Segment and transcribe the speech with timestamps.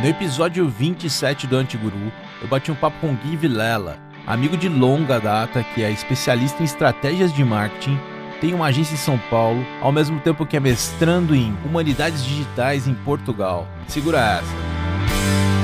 [0.00, 2.10] no episódio 27 do Antiguru,
[2.40, 6.64] eu bati um papo com Gui Vilela, amigo de longa data que é especialista em
[6.64, 7.98] estratégias de marketing,
[8.40, 12.88] tem uma agência em São Paulo, ao mesmo tempo que é mestrando em Humanidades Digitais
[12.88, 13.68] em Portugal.
[13.86, 15.59] Segura essa.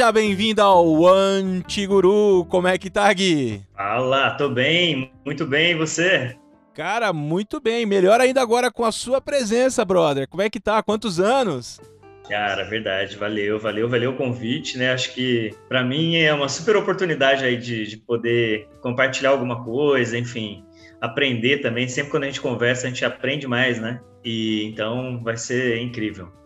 [0.00, 2.46] Seja bem-vindo ao Antiguru.
[2.46, 3.60] Como é que tá, Gui?
[3.76, 6.34] Fala, tô bem, muito bem, e você?
[6.74, 7.84] Cara, muito bem.
[7.84, 10.26] Melhor ainda agora com a sua presença, brother.
[10.26, 10.82] Como é que tá?
[10.82, 11.78] Quantos anos?
[12.26, 14.90] Cara, verdade, valeu, valeu, valeu o convite, né?
[14.90, 20.16] Acho que para mim é uma super oportunidade aí de, de poder compartilhar alguma coisa,
[20.16, 20.64] enfim,
[20.98, 21.86] aprender também.
[21.88, 24.00] Sempre quando a gente conversa, a gente aprende mais, né?
[24.24, 26.39] E então vai ser incrível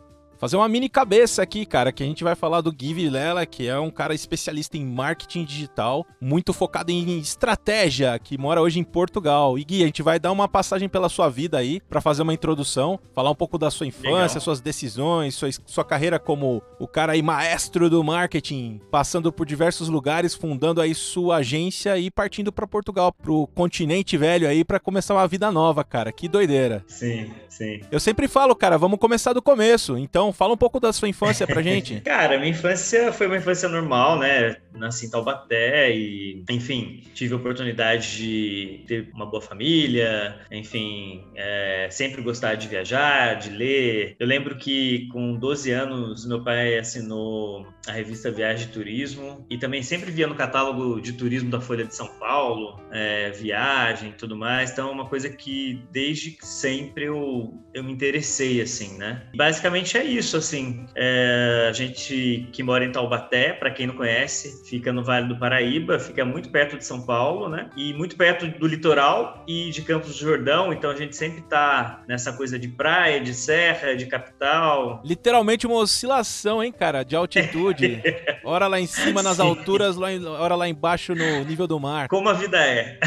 [0.44, 3.66] fazer uma mini cabeça aqui, cara, que a gente vai falar do Gui Vilela, que
[3.66, 8.84] é um cara especialista em marketing digital, muito focado em estratégia, que mora hoje em
[8.84, 9.58] Portugal.
[9.58, 12.34] E Gui, a gente vai dar uma passagem pela sua vida aí, para fazer uma
[12.34, 14.40] introdução, falar um pouco da sua infância, Legal.
[14.42, 19.88] suas decisões, sua, sua carreira como o cara aí maestro do marketing, passando por diversos
[19.88, 25.14] lugares, fundando aí sua agência e partindo para Portugal, pro continente velho aí, para começar
[25.14, 26.12] uma vida nova, cara.
[26.12, 26.84] Que doideira.
[26.86, 27.80] Sim, sim.
[27.90, 29.96] Eu sempre falo, cara, vamos começar do começo.
[29.96, 32.00] Então, fala um pouco da sua infância pra gente.
[32.04, 34.56] Cara, minha infância foi uma infância normal, né?
[34.74, 41.88] Nasci em Taubaté e, enfim, tive a oportunidade de ter uma boa família, enfim, é,
[41.90, 44.16] sempre gostar de viajar, de ler.
[44.18, 49.58] Eu lembro que com 12 anos meu pai assinou a revista Viagem e Turismo e
[49.58, 54.12] também sempre via no catálogo de turismo da Folha de São Paulo, é, viagem e
[54.12, 54.72] tudo mais.
[54.72, 59.22] Então é uma coisa que desde sempre eu, eu me interessei, assim, né?
[59.34, 63.94] Basicamente é isso isso, assim, é, a gente que mora em Taubaté, para quem não
[63.94, 67.68] conhece, fica no Vale do Paraíba, fica muito perto de São Paulo, né?
[67.76, 72.02] E muito perto do litoral e de Campos do Jordão, então a gente sempre tá
[72.08, 75.02] nessa coisa de praia, de serra, de capital.
[75.04, 78.02] Literalmente uma oscilação, hein, cara, de altitude.
[78.42, 79.42] Hora lá em cima nas Sim.
[79.42, 82.08] alturas, hora lá embaixo no nível do mar.
[82.08, 82.98] Como a vida é.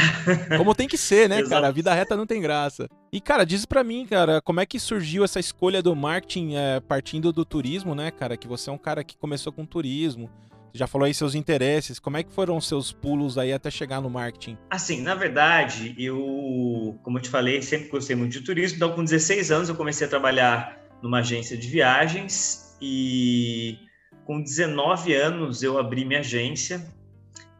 [0.57, 1.49] Como tem que ser, né, Exato.
[1.49, 1.67] cara?
[1.67, 2.87] A vida reta não tem graça.
[3.11, 6.79] E, cara, diz pra mim, cara, como é que surgiu essa escolha do marketing é,
[6.81, 8.35] partindo do turismo, né, cara?
[8.35, 10.29] Que você é um cara que começou com turismo.
[10.73, 11.99] Já falou aí seus interesses.
[11.99, 14.57] Como é que foram os seus pulos aí até chegar no marketing?
[14.69, 18.75] Assim, na verdade, eu, como eu te falei, sempre gostei muito de turismo.
[18.75, 23.79] Então, com 16 anos, eu comecei a trabalhar numa agência de viagens e
[24.25, 26.85] com 19 anos eu abri minha agência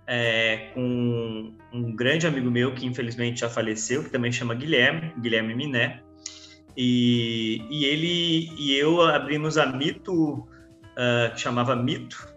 [0.08, 5.54] é, com um grande amigo meu que infelizmente já faleceu, que também chama Guilherme, Guilherme
[5.54, 6.02] Miné.
[6.76, 12.28] E, e ele e eu abrimos a Mito, uh, que chamava Mito.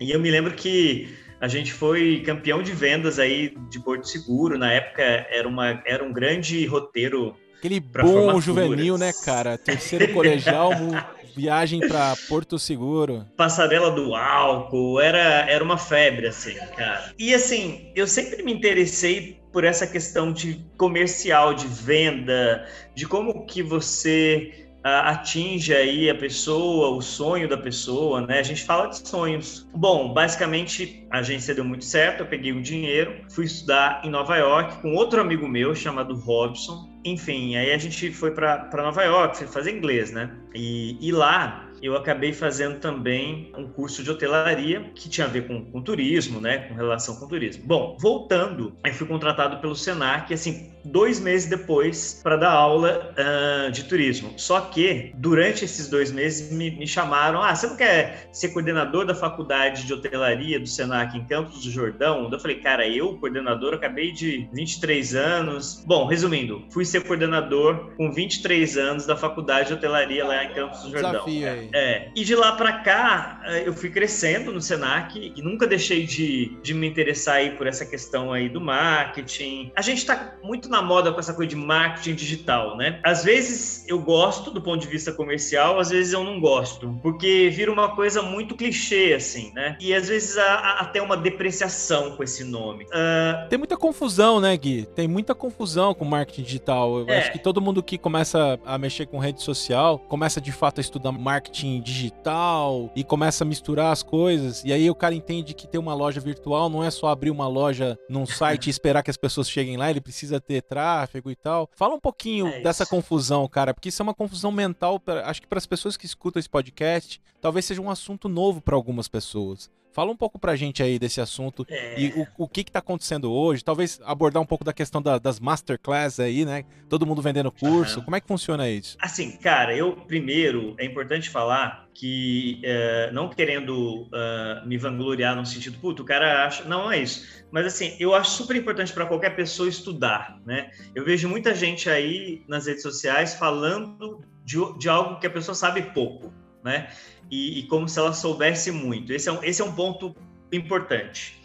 [0.00, 4.58] E eu me lembro que a gente foi campeão de vendas aí de Porto Seguro.
[4.58, 7.36] Na época era, uma, era um grande roteiro.
[7.58, 9.56] Aquele bom juvenil, né, cara?
[9.56, 10.72] Terceiro colegial,
[11.34, 13.26] viagem para Porto Seguro.
[13.36, 17.12] Passarela do álcool, era, era uma febre, assim, cara.
[17.18, 23.44] E assim, eu sempre me interessei por essa questão de comercial, de venda, de como
[23.44, 28.40] que você atinge aí a pessoa, o sonho da pessoa, né?
[28.40, 29.68] A gente fala de sonhos.
[29.74, 34.36] Bom, basicamente a agência deu muito certo, eu peguei o dinheiro, fui estudar em Nova
[34.36, 36.90] York com outro amigo meu chamado Robson.
[37.04, 40.30] Enfim, aí a gente foi para Nova York, fazer inglês, né?
[40.54, 45.48] E, e lá eu acabei fazendo também um curso de hotelaria que tinha a ver
[45.48, 46.58] com, com turismo, né?
[46.68, 47.64] Com relação com turismo.
[47.66, 53.70] Bom, voltando, eu fui contratado pelo Senac, assim, dois meses depois para dar aula uh,
[53.70, 54.34] de turismo.
[54.36, 59.04] Só que durante esses dois meses me, me, chamaram: ah, você não quer ser coordenador
[59.04, 62.28] da faculdade de hotelaria do Senac em Campos do Jordão?
[62.30, 65.82] Eu falei, cara, eu, coordenador, acabei de 23 anos.
[65.86, 70.82] Bom, resumindo, fui ser coordenador com 23 anos da faculdade de hotelaria lá em Campos
[70.82, 71.12] do Jordão.
[71.12, 71.70] Desafio aí.
[71.72, 72.10] É.
[72.14, 76.56] E de lá para cá, eh, eu fui crescendo no Senac e nunca deixei de,
[76.62, 79.72] de me interessar aí por essa questão aí do marketing.
[79.76, 82.98] A gente está muito na moda com essa coisa de marketing digital, né?
[83.04, 87.48] Às vezes eu gosto do ponto de vista comercial, às vezes eu não gosto, porque
[87.50, 89.76] vira uma coisa muito clichê, assim, né?
[89.80, 92.84] E às vezes há, até uma depreciação com esse nome.
[92.86, 93.48] Uh...
[93.48, 94.86] Tem muita confusão, né, Gui?
[94.94, 96.98] Tem muita confusão com marketing digital.
[96.98, 97.18] Eu é.
[97.18, 100.78] acho que todo mundo que começa a mexer com rede social começa começa de fato
[100.78, 104.64] a estudar marketing digital e começa a misturar as coisas.
[104.64, 107.46] E aí o cara entende que ter uma loja virtual não é só abrir uma
[107.46, 111.36] loja num site e esperar que as pessoas cheguem lá, ele precisa ter tráfego e
[111.36, 111.68] tal.
[111.74, 115.42] Fala um pouquinho é dessa confusão, cara, porque isso é uma confusão mental, pra, acho
[115.42, 119.08] que para as pessoas que escutam esse podcast, talvez seja um assunto novo para algumas
[119.08, 119.70] pessoas.
[119.92, 122.00] Fala um pouco pra gente aí desse assunto é...
[122.00, 123.64] e o, o que que tá acontecendo hoje.
[123.64, 126.64] Talvez abordar um pouco da questão da, das masterclass aí, né?
[126.88, 127.98] Todo mundo vendendo curso.
[127.98, 128.04] Uhum.
[128.04, 128.96] Como é que funciona isso?
[129.00, 135.44] Assim, cara, eu primeiro é importante falar que uh, não querendo uh, me vangloriar no
[135.44, 136.64] sentido, puto, o cara acha.
[136.64, 137.44] Não, não é isso.
[137.50, 140.70] Mas assim, eu acho super importante para qualquer pessoa estudar, né?
[140.94, 145.54] Eu vejo muita gente aí nas redes sociais falando de, de algo que a pessoa
[145.54, 146.32] sabe pouco,
[146.64, 146.88] né?
[147.32, 149.10] E, e como se ela soubesse muito.
[149.10, 150.14] Esse é um, esse é um ponto
[150.52, 151.40] importante.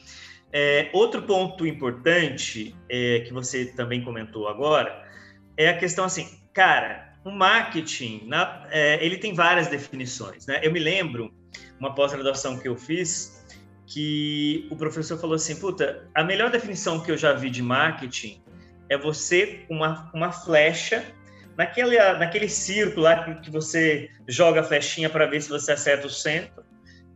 [0.52, 5.08] É, outro ponto importante é, que você também comentou agora
[5.56, 10.60] é a questão assim, cara, o marketing, na, é, ele tem várias definições, né?
[10.62, 11.34] Eu me lembro
[11.80, 13.46] uma pós-graduação que eu fiz
[13.86, 18.42] que o professor falou assim, puta, a melhor definição que eu já vi de marketing
[18.90, 21.06] é você uma, uma flecha
[21.58, 26.10] naquele, naquele círculo lá que você joga a flechinha para ver se você acerta o
[26.10, 26.64] centro.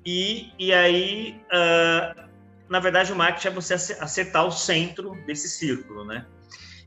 [0.04, 2.22] E, e aí, uh,
[2.68, 6.26] na verdade, o marketing é você acertar o centro desse círculo, né?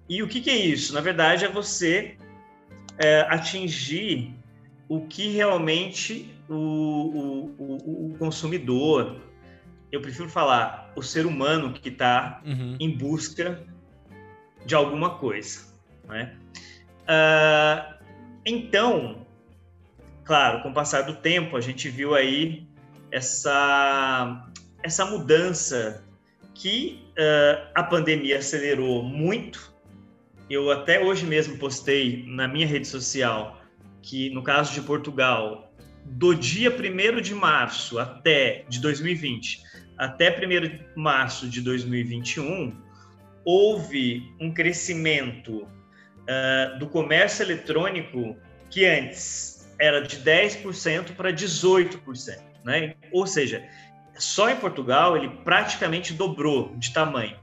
[0.08, 0.92] E o que, que é isso?
[0.92, 2.16] Na verdade, é você
[2.98, 4.34] é, atingir
[4.88, 9.20] o que realmente o, o, o, o, consumidor,
[9.90, 12.76] eu prefiro falar, o ser humano que está uhum.
[12.78, 13.64] em busca
[14.66, 15.72] de alguma coisa,
[16.06, 16.36] né?
[17.04, 17.94] Uh,
[18.44, 19.26] então,
[20.24, 22.66] claro, com o passar do tempo, a gente viu aí
[23.10, 24.50] essa,
[24.82, 26.04] essa mudança
[26.54, 29.72] que uh, a pandemia acelerou muito.
[30.48, 33.60] Eu até hoje mesmo postei na minha rede social
[34.02, 35.72] que, no caso de Portugal,
[36.04, 39.64] do dia 1 de março até de 2020
[39.96, 42.76] até 1 de março de 2021,
[43.44, 45.66] houve um crescimento
[46.24, 48.36] uh, do comércio eletrônico
[48.70, 52.94] que antes era de 10% para 18%, né?
[53.12, 53.62] Ou seja,
[54.16, 57.36] só em Portugal ele praticamente dobrou de tamanho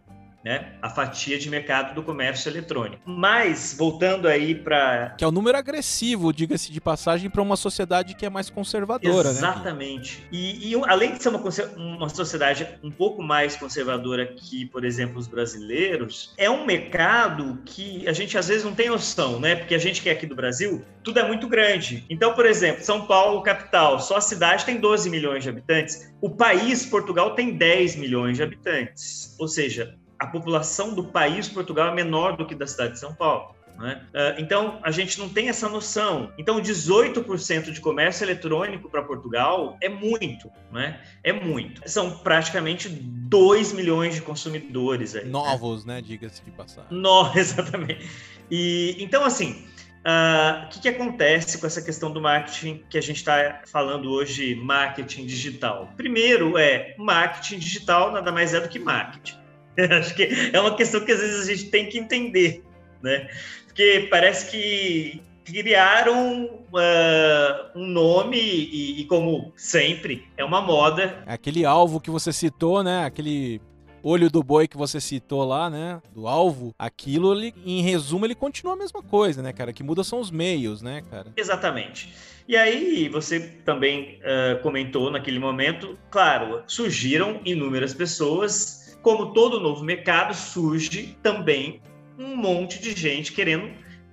[0.44, 3.02] né, a fatia de mercado do comércio eletrônico.
[3.06, 5.16] Mas, voltando aí para.
[5.18, 9.30] Que é um número agressivo, diga-se de passagem, para uma sociedade que é mais conservadora,
[9.30, 10.22] né, Exatamente.
[10.22, 10.28] Né?
[10.32, 11.42] E, e, além de ser uma,
[11.78, 18.08] uma sociedade um pouco mais conservadora que, por exemplo, os brasileiros, é um mercado que
[18.08, 19.56] a gente às vezes não tem noção, né?
[19.56, 22.06] Porque a gente que é aqui do Brasil, tudo é muito grande.
[22.10, 26.12] Então, por exemplo, São Paulo, capital, só a cidade tem 12 milhões de habitantes.
[26.22, 29.36] O país, Portugal, tem 10 milhões de habitantes.
[29.40, 33.12] Ou seja, a população do país Portugal é menor do que da cidade de São
[33.14, 33.56] Paulo.
[33.80, 34.00] Né?
[34.38, 36.32] Então, a gente não tem essa noção.
[36.38, 41.02] Então, 18% de comércio eletrônico para Portugal é muito, né?
[41.24, 41.82] É muito.
[41.90, 45.26] São praticamente 2 milhões de consumidores aí.
[45.26, 45.32] Né?
[45.32, 45.96] Novos, né?
[45.96, 46.02] né?
[46.04, 46.92] Diga-se de passagem.
[46.92, 48.08] No, exatamente.
[48.52, 49.66] E, então, assim,
[50.04, 54.12] o uh, que, que acontece com essa questão do marketing que a gente está falando
[54.12, 55.92] hoje, marketing digital?
[55.98, 59.41] Primeiro é, marketing digital nada mais é do que marketing.
[60.00, 62.64] Acho que é uma questão que às vezes a gente tem que entender,
[63.02, 63.30] né?
[63.68, 71.24] Porque parece que criaram uh, um nome e, e, como sempre, é uma moda.
[71.26, 73.06] Aquele alvo que você citou, né?
[73.06, 73.62] Aquele
[74.04, 76.02] olho do boi que você citou lá, né?
[76.14, 79.72] Do alvo, aquilo, ele, em resumo, ele continua a mesma coisa, né, cara?
[79.72, 81.28] O que muda são os meios, né, cara?
[81.36, 82.14] Exatamente.
[82.48, 89.84] E aí, você também uh, comentou naquele momento, claro, surgiram inúmeras pessoas como todo novo
[89.84, 91.82] mercado, surge também
[92.18, 93.72] um monte de gente querendo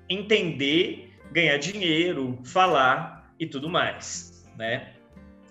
[0.08, 4.94] entender, ganhar dinheiro, falar e tudo mais, né?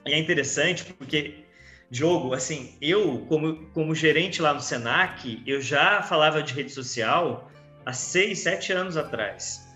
[0.06, 1.46] E é interessante porque,
[1.92, 7.52] Diogo, assim, eu, como, como gerente lá no Senac, eu já falava de rede social
[7.86, 9.68] há seis, sete anos atrás.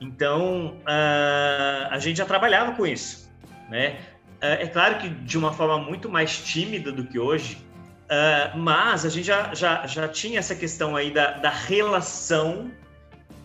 [0.00, 3.30] Então, uh, a gente já trabalhava com isso,
[3.68, 3.98] né?
[4.40, 7.58] Uh, é claro que de uma forma muito mais tímida do que hoje,
[8.08, 12.70] Uh, mas a gente já, já, já tinha essa questão aí da, da relação,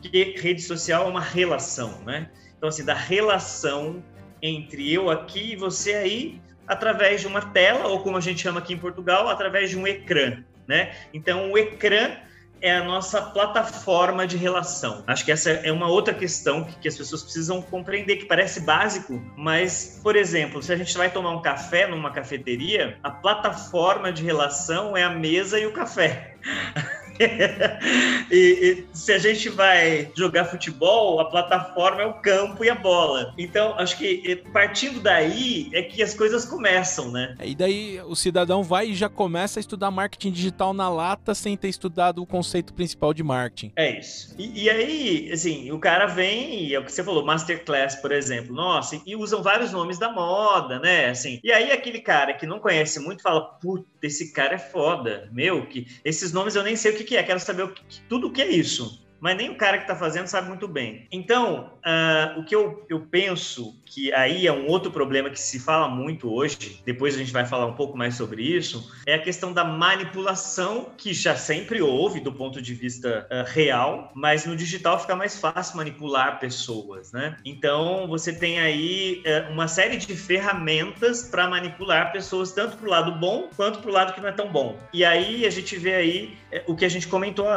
[0.01, 2.29] que rede social é uma relação, né?
[2.58, 4.01] Então, assim, da relação
[4.41, 8.60] entre eu aqui e você aí, através de uma tela, ou como a gente chama
[8.60, 10.96] aqui em Portugal, através de um ecrã, né?
[11.13, 12.15] Então, o ecrã
[12.63, 15.03] é a nossa plataforma de relação.
[15.05, 18.62] Acho que essa é uma outra questão que, que, as pessoas precisam compreender, que parece
[18.62, 24.13] básico, mas, por exemplo, se a gente vai tomar um café numa cafeteria, a plataforma
[24.13, 26.38] de relação é a mesa e o café.
[28.32, 32.75] e, e, se a gente vai jogar futebol, a plataforma é o campo e a
[32.75, 33.34] bola.
[33.38, 37.36] Então, acho que partindo daí é que as coisas começam, né?
[37.39, 41.36] É, e daí o cidadão vai e já começa a estudar marketing digital na lata
[41.36, 43.72] sem ter estudado o conceito principal de marketing.
[43.75, 44.36] É isso.
[44.38, 48.12] E, e aí, assim, o cara vem, e é o que você falou, Masterclass, por
[48.12, 51.10] exemplo, nossa, e usam vários nomes da moda, né?
[51.10, 55.29] Assim, e aí aquele cara que não conhece muito fala, puta, esse cara é foda,
[55.32, 57.83] meu, que esses nomes eu nem sei o que, que é, quero saber o que,
[58.10, 61.08] tudo o que é isso mas nem o cara que está fazendo sabe muito bem.
[61.10, 65.62] Então, uh, o que eu, eu penso que aí é um outro problema que se
[65.62, 69.22] fala muito hoje, depois a gente vai falar um pouco mais sobre isso, é a
[69.22, 74.58] questão da manipulação, que já sempre houve do ponto de vista uh, real, mas no
[74.58, 77.38] digital fica mais fácil manipular pessoas, né?
[77.46, 82.89] Então, você tem aí uh, uma série de ferramentas para manipular pessoas, tanto para o
[82.89, 84.77] lado bom quanto para o lado que não é tão bom.
[84.92, 86.38] E aí a gente vê aí
[86.68, 87.48] o que a gente comentou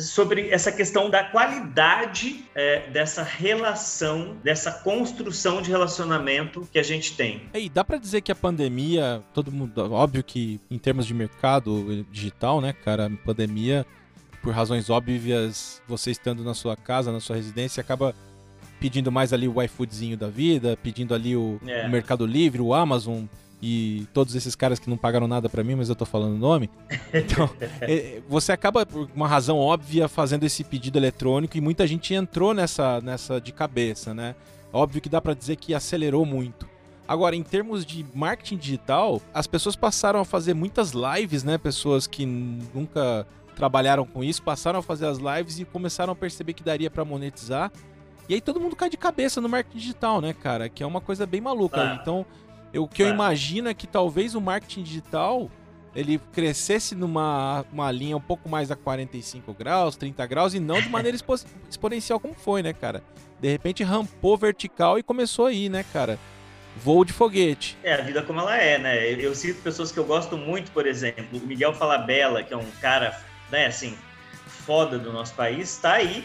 [0.00, 7.16] sobre essa questão da qualidade é, dessa relação, dessa construção de relacionamento que a gente
[7.16, 7.42] tem.
[7.54, 12.04] E dá para dizer que a pandemia, todo mundo, óbvio que em termos de mercado
[12.10, 13.86] digital, né, cara, a pandemia,
[14.42, 18.14] por razões óbvias, você estando na sua casa, na sua residência, acaba
[18.80, 21.86] pedindo mais ali o iFoodzinho da vida, pedindo ali o, é.
[21.86, 23.24] o Mercado Livre, o Amazon,
[23.60, 26.38] e todos esses caras que não pagaram nada para mim, mas eu tô falando o
[26.38, 26.70] nome.
[27.12, 27.50] Então,
[27.80, 32.54] é, você acaba, por uma razão óbvia, fazendo esse pedido eletrônico e muita gente entrou
[32.54, 34.34] nessa, nessa de cabeça, né?
[34.72, 36.68] Óbvio que dá para dizer que acelerou muito.
[37.06, 41.56] Agora, em termos de marketing digital, as pessoas passaram a fazer muitas lives, né?
[41.56, 46.52] Pessoas que nunca trabalharam com isso passaram a fazer as lives e começaram a perceber
[46.52, 47.72] que daria para monetizar.
[48.28, 50.68] E aí todo mundo cai de cabeça no marketing digital, né, cara?
[50.68, 51.80] Que é uma coisa bem maluca.
[51.80, 51.98] Ah.
[52.00, 52.26] Então,
[52.72, 53.10] eu, o que eu é.
[53.10, 55.50] imagino é que talvez o marketing digital
[55.94, 60.80] ele crescesse numa uma linha um pouco mais a 45 graus, 30 graus e não
[60.80, 61.34] de maneira expo
[61.68, 63.02] exponencial como foi, né, cara?
[63.40, 66.18] De repente rampou vertical e começou aí, né, cara?
[66.76, 67.76] Voo de foguete.
[67.82, 69.12] É, a vida como ela é, né?
[69.12, 72.56] Eu, eu cito pessoas que eu gosto muito, por exemplo, o Miguel Falabella, que é
[72.56, 73.18] um cara,
[73.50, 73.96] né, assim,
[74.46, 76.24] foda do nosso país, está aí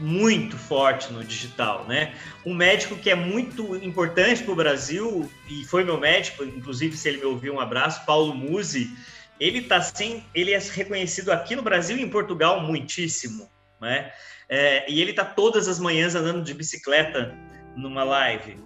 [0.00, 2.14] muito forte no digital, né?
[2.44, 7.08] Um médico que é muito importante para o Brasil e foi meu médico, inclusive se
[7.08, 8.90] ele me ouvir um abraço, Paulo Musi,
[9.38, 13.48] ele tá sim, ele é reconhecido aqui no Brasil e em Portugal muitíssimo,
[13.80, 14.12] né?
[14.48, 17.34] É, e ele tá todas as manhãs andando de bicicleta
[17.76, 18.56] numa live.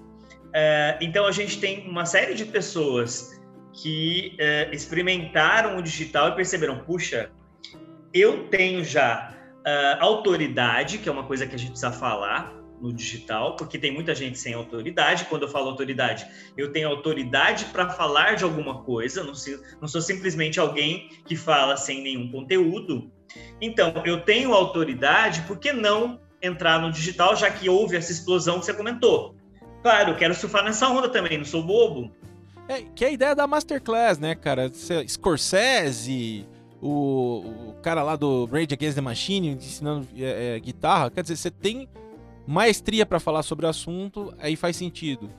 [0.52, 3.40] É, então a gente tem uma série de pessoas
[3.72, 7.30] que é, experimentaram o digital e perceberam, puxa,
[8.12, 12.93] eu tenho já uh, autoridade, que é uma coisa que a gente precisa falar no
[12.93, 15.26] digital, porque tem muita gente sem autoridade.
[15.26, 16.26] Quando eu falo autoridade,
[16.57, 21.37] eu tenho autoridade para falar de alguma coisa, não sou, não sou simplesmente alguém que
[21.37, 23.11] fala sem nenhum conteúdo.
[23.61, 28.59] Então, eu tenho autoridade, por que não entrar no digital, já que houve essa explosão
[28.59, 29.37] que você comentou?
[29.83, 32.11] Claro, eu quero surfar nessa onda também, não sou bobo.
[32.69, 34.71] É, que é a ideia da Masterclass, né, cara?
[35.07, 36.47] Scorsese,
[36.80, 41.10] o, o cara lá do Rage Against the Machine ensinando é, é, guitarra.
[41.10, 41.88] Quer dizer, você tem
[42.46, 45.30] maestria para falar sobre o assunto, aí faz sentido.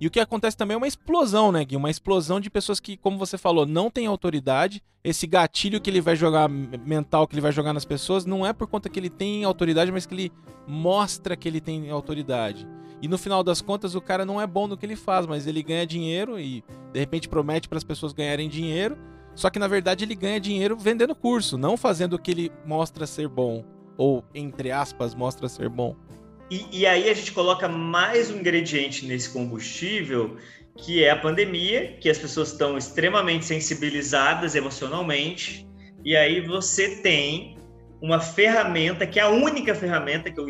[0.00, 1.76] E o que acontece também é uma explosão, né, Gui?
[1.76, 4.82] Uma explosão de pessoas que, como você falou, não tem autoridade.
[5.04, 8.52] Esse gatilho que ele vai jogar, mental que ele vai jogar nas pessoas, não é
[8.52, 10.32] por conta que ele tem autoridade, mas que ele
[10.66, 12.66] mostra que ele tem autoridade.
[13.02, 15.46] E no final das contas, o cara não é bom no que ele faz, mas
[15.46, 18.96] ele ganha dinheiro e de repente promete para as pessoas ganharem dinheiro
[19.40, 23.06] só que na verdade ele ganha dinheiro vendendo curso, não fazendo o que ele mostra
[23.06, 23.64] ser bom.
[23.96, 25.96] Ou, entre aspas, mostra ser bom.
[26.50, 30.36] E, e aí a gente coloca mais um ingrediente nesse combustível,
[30.76, 35.66] que é a pandemia, que as pessoas estão extremamente sensibilizadas emocionalmente.
[36.04, 37.56] E aí você tem
[37.98, 40.42] uma ferramenta, que é a única ferramenta que,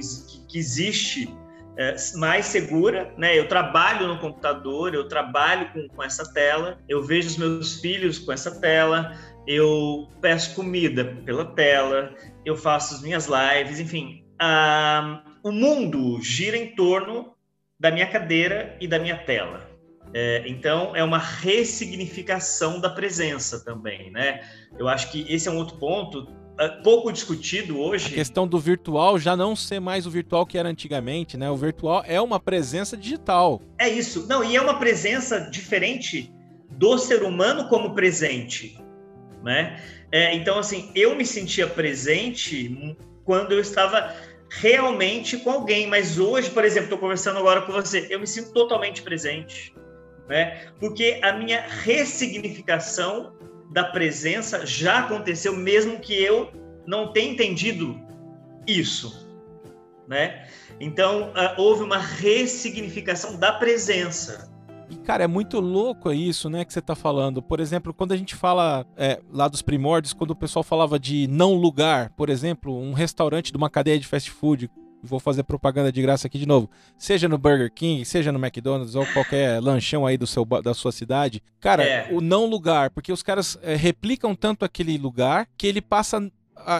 [0.48, 1.32] que existe
[1.76, 3.38] é, mais segura, né?
[3.38, 8.18] Eu trabalho no computador, eu trabalho com, com essa tela, eu vejo os meus filhos
[8.18, 14.24] com essa tela, eu peço comida pela tela, eu faço as minhas lives, enfim.
[14.38, 17.34] Ah, o mundo gira em torno
[17.78, 19.68] da minha cadeira e da minha tela.
[20.12, 24.40] É, então, é uma ressignificação da presença também, né?
[24.78, 26.26] Eu acho que esse é um outro ponto
[26.68, 28.08] pouco discutido hoje.
[28.08, 31.50] A questão do virtual já não ser mais o virtual que era antigamente, né?
[31.50, 33.62] O virtual é uma presença digital.
[33.78, 34.26] É isso.
[34.26, 36.32] Não, e é uma presença diferente
[36.70, 38.78] do ser humano como presente,
[39.42, 39.80] né?
[40.12, 44.14] É, então, assim, eu me sentia presente quando eu estava
[44.50, 48.52] realmente com alguém, mas hoje, por exemplo, estou conversando agora com você, eu me sinto
[48.52, 49.72] totalmente presente,
[50.28, 50.66] né?
[50.80, 53.32] Porque a minha ressignificação
[53.70, 56.50] da presença já aconteceu, mesmo que eu
[56.86, 58.00] não tem entendido
[58.66, 59.28] isso,
[60.08, 60.46] né?
[60.80, 64.50] Então, uh, houve uma ressignificação da presença.
[65.04, 67.40] Cara, é muito louco isso, né, que você tá falando.
[67.40, 71.28] Por exemplo, quando a gente fala é, lá dos primórdios, quando o pessoal falava de
[71.28, 74.68] não lugar, por exemplo, um restaurante de uma cadeia de fast food,
[75.02, 78.94] vou fazer propaganda de graça aqui de novo, seja no Burger King, seja no McDonald's
[78.94, 82.08] ou qualquer lanchão aí do seu, da sua cidade, cara, é.
[82.12, 86.30] o não lugar, porque os caras é, replicam tanto aquele lugar que ele passa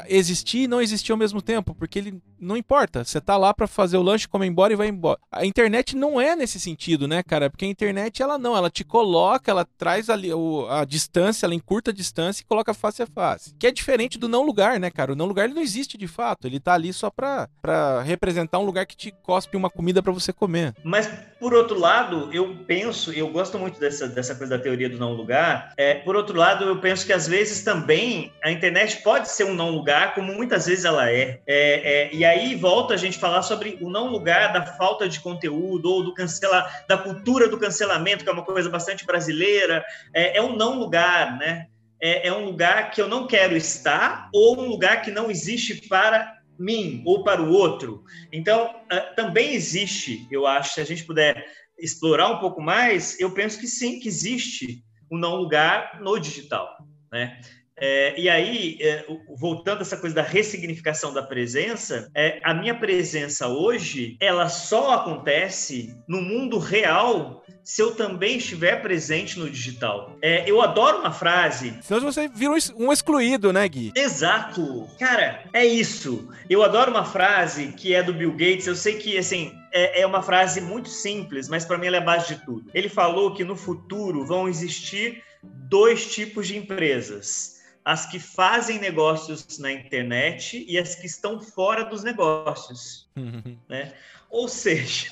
[0.08, 3.04] existir e não existir ao mesmo tempo, porque ele não importa.
[3.04, 5.18] Você tá lá para fazer o lanche, come embora e vai embora.
[5.30, 7.50] A internet não é nesse sentido, né, cara?
[7.50, 11.54] Porque a internet, ela não, ela te coloca, ela traz ali o, a distância, ela
[11.54, 13.54] encurta a distância e coloca face a face.
[13.58, 15.12] Que é diferente do não lugar, né, cara?
[15.12, 16.46] O não lugar ele não existe de fato.
[16.46, 20.12] Ele tá ali só pra, pra representar um lugar que te cospe uma comida para
[20.12, 20.74] você comer.
[20.82, 21.06] Mas,
[21.38, 25.12] por outro lado, eu penso, eu gosto muito dessa, dessa coisa da teoria do não
[25.12, 25.74] lugar.
[25.76, 29.54] É, por outro lado, eu penso que às vezes também a internet pode ser um
[29.54, 31.42] não lugar, como muitas vezes ela é.
[31.46, 35.20] é, é e aí volta a gente falar sobre o não lugar da falta de
[35.20, 39.84] conteúdo ou do cancelar, da cultura do cancelamento, que é uma coisa bastante brasileira.
[40.14, 41.66] É, é um não lugar, né?
[42.00, 45.86] É, é um lugar que eu não quero estar ou um lugar que não existe
[45.88, 48.04] para mim ou para o outro.
[48.32, 51.44] Então, uh, também existe, eu acho, se a gente puder
[51.78, 56.76] explorar um pouco mais, eu penso que sim, que existe um não lugar no digital,
[57.10, 57.40] né?
[57.80, 59.06] É, e aí, é,
[59.36, 64.92] voltando a essa coisa da ressignificação da presença, é, a minha presença hoje, ela só
[64.92, 70.16] acontece no mundo real se eu também estiver presente no digital.
[70.22, 71.74] É, eu adoro uma frase.
[71.82, 73.92] Senão você virou um excluído, né, Gui?
[73.94, 74.88] Exato.
[74.98, 76.28] Cara, é isso.
[76.48, 78.66] Eu adoro uma frase que é do Bill Gates.
[78.66, 82.00] Eu sei que, assim, é, é uma frase muito simples, mas para mim ela é
[82.00, 82.70] a base de tudo.
[82.74, 89.58] Ele falou que no futuro vão existir dois tipos de empresas as que fazem negócios
[89.58, 93.08] na internet e as que estão fora dos negócios.
[93.68, 93.92] Né?
[94.30, 95.10] Ou seja,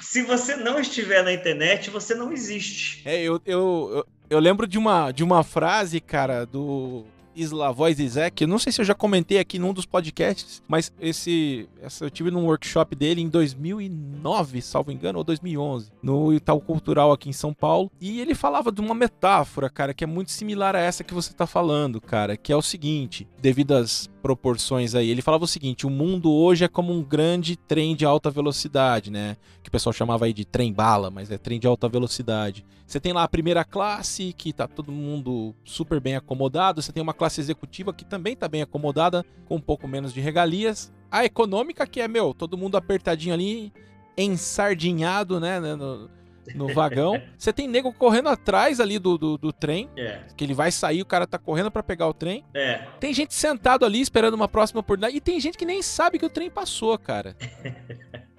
[0.00, 3.02] se você não estiver na internet, você não existe.
[3.04, 7.04] É, eu, eu, eu, eu lembro de uma, de uma frase, cara, do
[7.42, 8.42] Slavoj Zizek.
[8.42, 11.68] Eu não sei se eu já comentei aqui num dos podcasts, mas esse,
[12.00, 17.28] eu tive num workshop dele em 2009, salvo engano, ou 2011, no Itaú Cultural aqui
[17.28, 17.90] em São Paulo.
[18.00, 21.32] E ele falava de uma metáfora, cara, que é muito similar a essa que você
[21.32, 25.10] tá falando, cara, que é o seguinte, devido às proporções aí.
[25.10, 29.10] Ele falava o seguinte: o mundo hoje é como um grande trem de alta velocidade,
[29.10, 29.36] né?
[29.62, 32.64] Que o pessoal chamava aí de trem bala, mas é trem de alta velocidade.
[32.86, 36.82] Você tem lá a primeira classe, que tá todo mundo super bem acomodado.
[36.82, 40.20] Você tem uma classe executiva que também tá bem acomodada, com um pouco menos de
[40.20, 40.92] regalias.
[41.10, 43.72] A econômica, que é, meu, todo mundo apertadinho ali,
[44.16, 45.60] ensardinhado, né?
[45.60, 46.10] No,
[46.54, 47.20] no vagão.
[47.36, 49.88] Você tem nego correndo atrás ali do, do, do trem.
[49.96, 50.20] É.
[50.36, 52.44] Que ele vai sair, o cara tá correndo para pegar o trem.
[52.54, 52.82] É.
[52.98, 55.16] Tem gente sentado ali esperando uma próxima oportunidade.
[55.16, 57.36] E tem gente que nem sabe que o trem passou, cara.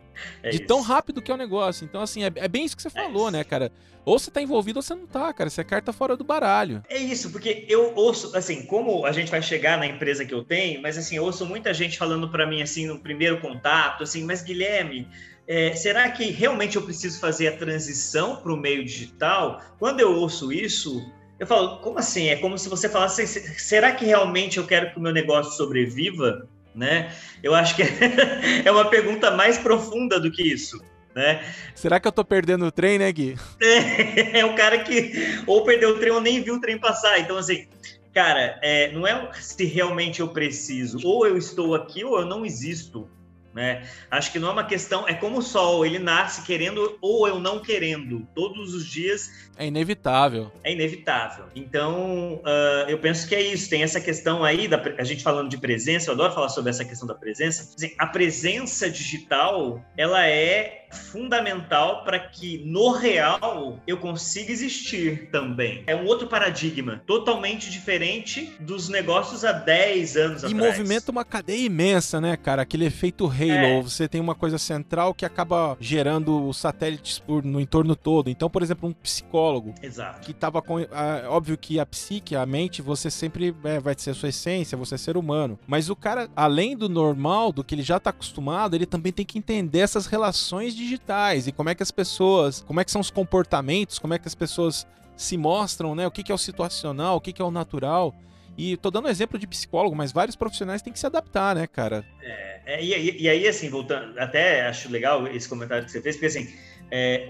[0.43, 0.65] É de isso.
[0.65, 1.86] tão rápido que é o negócio.
[1.86, 3.71] Então, assim, é, é bem isso que você é falou, é né, cara?
[4.04, 5.50] Ou você tá envolvido ou você não tá, cara.
[5.50, 6.84] Você é carta fora do baralho.
[6.89, 10.43] É isso, porque eu ouço, assim, como a gente vai chegar na empresa que eu
[10.43, 14.24] tenho, mas assim, eu ouço muita gente falando para mim, assim, no primeiro contato, assim,
[14.24, 15.08] mas Guilherme,
[15.52, 19.62] é, será que realmente eu preciso fazer a transição para o meio digital?
[19.78, 21.06] Quando eu ouço isso,
[21.38, 22.30] eu falo, como assim?
[22.30, 26.48] É como se você falasse, será que realmente eu quero que o meu negócio sobreviva?
[26.74, 27.14] Né?
[27.44, 27.84] Eu acho que
[28.64, 30.82] é uma pergunta mais profunda do que isso.
[31.14, 31.44] Né?
[31.76, 33.36] Será que eu tô perdendo o trem, né, Gui?
[33.62, 35.12] É, é o cara que
[35.46, 37.20] ou perdeu o trem ou nem viu o trem passar.
[37.20, 37.68] Então, assim,
[38.14, 42.46] cara, é, não é se realmente eu preciso, ou eu estou aqui ou eu não
[42.46, 43.10] existo.
[43.54, 43.88] Né?
[44.10, 47.40] Acho que não é uma questão, é como o sol, ele nasce querendo ou eu
[47.40, 49.51] não querendo, todos os dias.
[49.62, 50.52] É inevitável.
[50.63, 51.45] É inevitável.
[51.56, 53.69] Então, uh, eu penso que é isso.
[53.69, 56.84] Tem essa questão aí, da, a gente falando de presença, eu adoro falar sobre essa
[56.84, 57.76] questão da presença.
[58.00, 65.84] A presença digital, ela é fundamental para que no real eu consiga existir também.
[65.88, 70.52] É um outro paradigma, totalmente diferente dos negócios há 10 anos e atrás.
[70.52, 72.63] E movimenta uma cadeia imensa, né, cara?
[72.63, 73.80] Aquele efeito halo.
[73.80, 73.82] É.
[73.82, 78.30] Você tem uma coisa central que acaba gerando satélites por, no entorno todo.
[78.30, 79.51] Então, por exemplo, um psicólogo
[79.82, 80.22] Exato.
[80.22, 80.78] que estava com.
[80.92, 84.78] Ah, óbvio que a psique, a mente, você sempre é, vai ser a sua essência,
[84.78, 85.60] você é ser humano.
[85.68, 89.26] Mas o cara, além do normal, do que ele já está acostumado, ele também tem
[89.26, 93.02] que entender essas relações digitais e como é que as pessoas, como é que são
[93.02, 96.08] os comportamentos, como é que as pessoas se mostram, né?
[96.08, 98.16] O que, que é o situacional, o que, que é o natural.
[98.62, 102.06] E tô dando exemplo de psicólogo, mas vários profissionais têm que se adaptar, né, cara?
[102.21, 106.15] É, é e, e, aí, assim, voltando, até acho legal esse comentário que você fez,
[106.15, 106.54] porque assim,
[106.91, 107.30] é,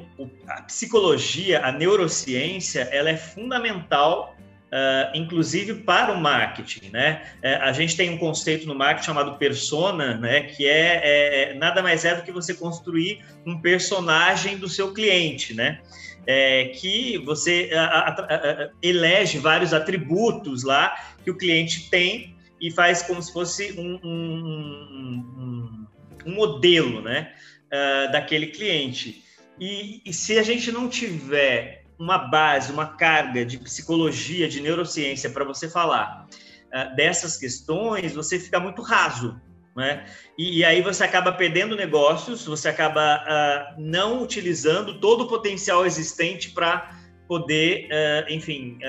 [0.50, 4.36] a psicologia, a neurociência, ela é fundamental
[4.72, 7.24] Uh, inclusive para o marketing, né?
[7.42, 10.44] É, a gente tem um conceito no marketing chamado persona, né?
[10.44, 15.54] Que é, é, nada mais é do que você construir um personagem do seu cliente,
[15.54, 15.82] né?
[16.26, 22.72] É, que você a, a, a, elege vários atributos lá que o cliente tem e
[22.72, 25.88] faz como se fosse um, um, um,
[26.26, 27.34] um modelo, né?
[27.68, 29.24] Uh, daquele cliente.
[29.60, 35.30] E, e se a gente não tiver uma base, uma carga de psicologia, de neurociência
[35.30, 36.26] para você falar
[36.74, 39.40] uh, dessas questões, você fica muito raso.
[39.76, 40.06] Né?
[40.38, 45.86] E, e, aí você acaba perdendo negócios, você acaba uh, não utilizando todo o potencial
[45.86, 48.80] existente para poder, uh, enfim,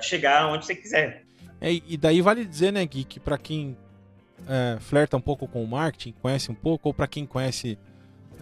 [0.00, 1.24] chegar onde você quiser.
[1.62, 3.76] É, e daí vale dizer, né, Gui, que para quem
[4.48, 7.78] é, flerta um pouco com o marketing, conhece um pouco, ou para quem conhece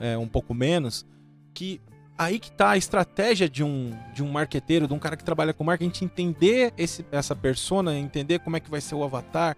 [0.01, 1.07] é, um pouco menos,
[1.53, 1.83] que
[2.17, 5.53] aí que tá a estratégia de um, de um marqueteiro, de um cara que trabalha
[5.53, 9.55] com marketing, entender esse, essa persona, entender como é que vai ser o avatar,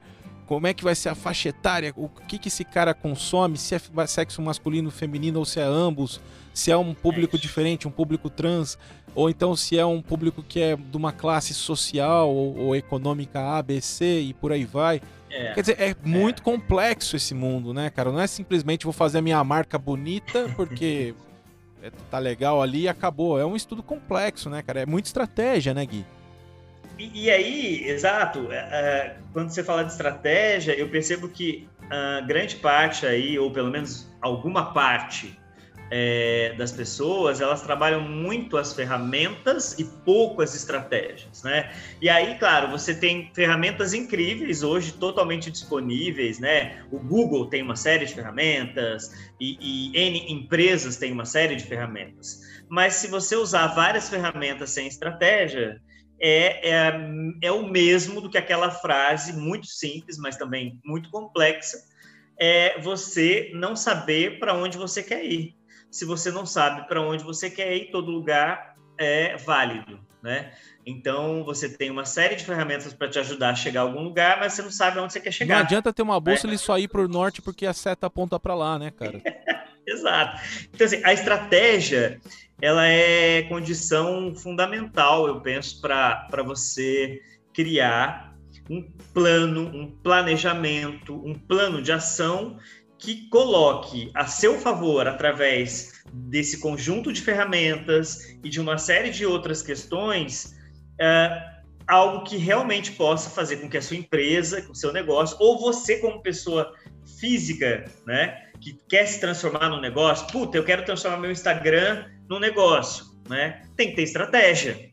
[0.53, 3.75] como é que vai ser a faixa etária, o que, que esse cara consome, se
[3.75, 6.21] é sexo masculino, feminino ou se é ambos,
[6.53, 8.77] se é um público é diferente, um público trans,
[9.15, 13.41] ou então se é um público que é de uma classe social ou, ou econômica
[13.41, 15.01] A, B, C e por aí vai.
[15.31, 16.45] É, Quer dizer, é muito é.
[16.45, 18.13] complexo esse mundo, né, cara?
[18.13, 21.15] Não é simplesmente vou fazer a minha marca bonita porque
[21.83, 23.41] é, tá legal ali e acabou.
[23.41, 24.81] É um estudo complexo, né, cara?
[24.81, 26.05] É muita estratégia, né, Gui?
[27.03, 32.57] E, e aí, exato, é, quando você fala de estratégia, eu percebo que a grande
[32.57, 35.37] parte aí, ou pelo menos alguma parte
[35.91, 41.73] é, das pessoas, elas trabalham muito as ferramentas e pouco as estratégias, né?
[42.01, 46.85] E aí, claro, você tem ferramentas incríveis hoje, totalmente disponíveis, né?
[46.93, 51.65] O Google tem uma série de ferramentas e, e N empresas têm uma série de
[51.65, 52.41] ferramentas.
[52.69, 55.81] Mas se você usar várias ferramentas sem estratégia,
[56.23, 56.93] é, é,
[57.43, 61.79] é, o mesmo do que aquela frase muito simples, mas também muito complexa,
[62.39, 65.57] é você não saber para onde você quer ir
[65.93, 70.53] se você não sabe para onde você quer ir, todo lugar é válido, né?
[70.87, 74.41] Então você tem uma série de ferramentas para te ajudar a chegar a algum lugar,
[74.41, 75.57] mas você não sabe onde você quer chegar.
[75.57, 76.57] Não adianta ter uma bússola é.
[76.57, 79.21] e só ir para o norte porque a seta aponta para lá, né, cara?
[79.87, 80.41] Exato.
[80.73, 82.21] Então assim, a estratégia
[82.61, 87.21] ela é condição fundamental, eu penso, para você
[87.53, 88.37] criar
[88.71, 92.59] um plano, um planejamento, um plano de ação
[92.99, 99.27] que coloque a seu favor, através desse conjunto de ferramentas e de uma série de
[99.27, 100.57] outras questões,
[101.01, 101.53] é,
[101.89, 105.99] algo que realmente possa fazer com que a sua empresa, o seu negócio, ou você
[105.99, 106.73] como pessoa
[107.19, 112.39] física, né, que quer se transformar num negócio, puta, eu quero transformar meu Instagram num
[112.39, 113.63] negócio, né?
[113.77, 114.93] Tem que ter estratégia.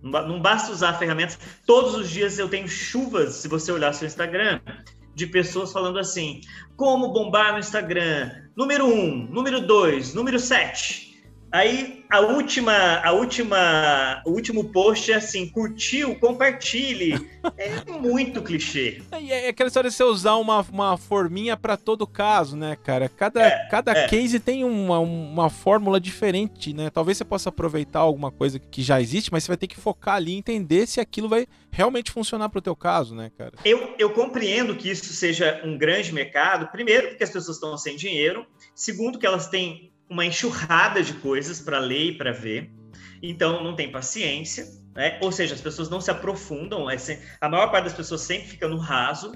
[0.00, 1.38] Não basta usar ferramentas.
[1.66, 4.60] Todos os dias eu tenho chuvas, se você olhar seu Instagram,
[5.12, 6.40] de pessoas falando assim:
[6.76, 8.30] como bombar no Instagram?
[8.56, 11.07] Número um, número dois, número sete.
[11.50, 17.14] Aí a última, a última, o último post é assim, curtiu, compartilhe.
[17.56, 19.02] É muito clichê.
[19.10, 23.08] É, é aquela história de você usar uma, uma forminha para todo caso, né, cara?
[23.08, 24.08] Cada, é, cada é.
[24.08, 26.90] case tem uma, uma fórmula diferente, né?
[26.90, 30.16] Talvez você possa aproveitar alguma coisa que já existe, mas você vai ter que focar
[30.16, 33.52] ali e entender se aquilo vai realmente funcionar para o teu caso, né, cara?
[33.64, 37.96] Eu, eu compreendo que isso seja um grande mercado, primeiro porque as pessoas estão sem
[37.96, 42.70] dinheiro, segundo que elas têm uma enxurrada de coisas para ler e para ver,
[43.22, 45.18] então não tem paciência, né?
[45.22, 46.96] ou seja, as pessoas não se aprofundam, é
[47.40, 49.32] a maior parte das pessoas sempre fica no raso,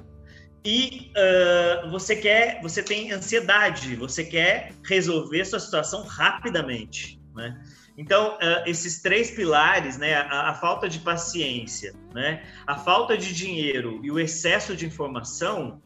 [0.64, 7.61] e uh, você quer, você tem ansiedade, você quer resolver sua situação rapidamente, né?
[7.98, 13.35] Então, uh, esses três pilares, né, a, a, falta de paciência, né, a falta de
[13.35, 15.82] dinheiro e o excesso de informação,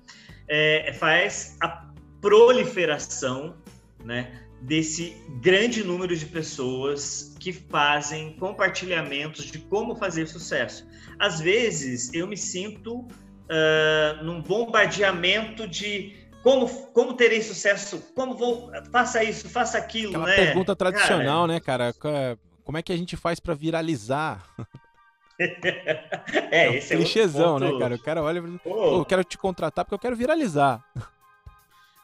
[0.47, 3.57] é, faz a proliferação,
[4.05, 10.87] né, desse grande número de pessoas que fazem compartilhamentos de como fazer sucesso.
[11.19, 18.71] Às vezes eu me sinto uh, num bombardeamento de como, como terei sucesso, como vou,
[18.93, 20.37] faça isso, faça aquilo, Aquela né?
[20.37, 22.39] pergunta tradicional, cara, né, cara?
[22.65, 24.45] Como é que a gente faz para viralizar?
[25.39, 27.95] é, é um esse clichêzão, é né, cara?
[27.97, 30.85] O cara olha e fala, eu quero te contratar porque eu quero viralizar.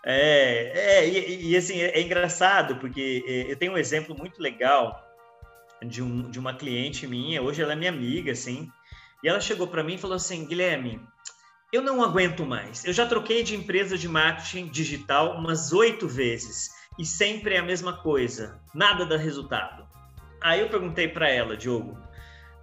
[0.05, 4.43] É, é e, e, assim, é, é engraçado, porque é, eu tenho um exemplo muito
[4.43, 5.07] legal
[5.85, 8.71] de, um, de uma cliente minha, hoje ela é minha amiga, assim,
[9.23, 11.01] e ela chegou para mim e falou assim, Guilherme,
[11.73, 16.71] eu não aguento mais, eu já troquei de empresa de marketing digital umas oito vezes,
[16.99, 19.87] e sempre é a mesma coisa, nada dá resultado.
[20.41, 21.97] Aí eu perguntei para ela, Diogo,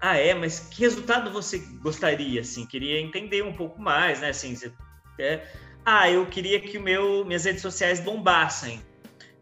[0.01, 2.65] ah, é, mas que resultado você gostaria, assim?
[2.65, 4.29] Queria entender um pouco mais, né?
[4.29, 4.71] Assim, você,
[5.19, 5.45] é,
[5.85, 8.81] ah, eu queria que o meu, minhas redes sociais bombassem.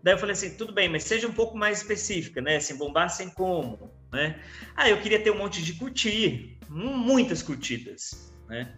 [0.04, 2.58] Daí eu falei assim, tudo bem, mas seja um pouco mais específica, né?
[2.58, 4.40] Assim, bombassem como, né?
[4.76, 8.74] Ah, eu queria ter um monte de curtir, muitas curtidas, né?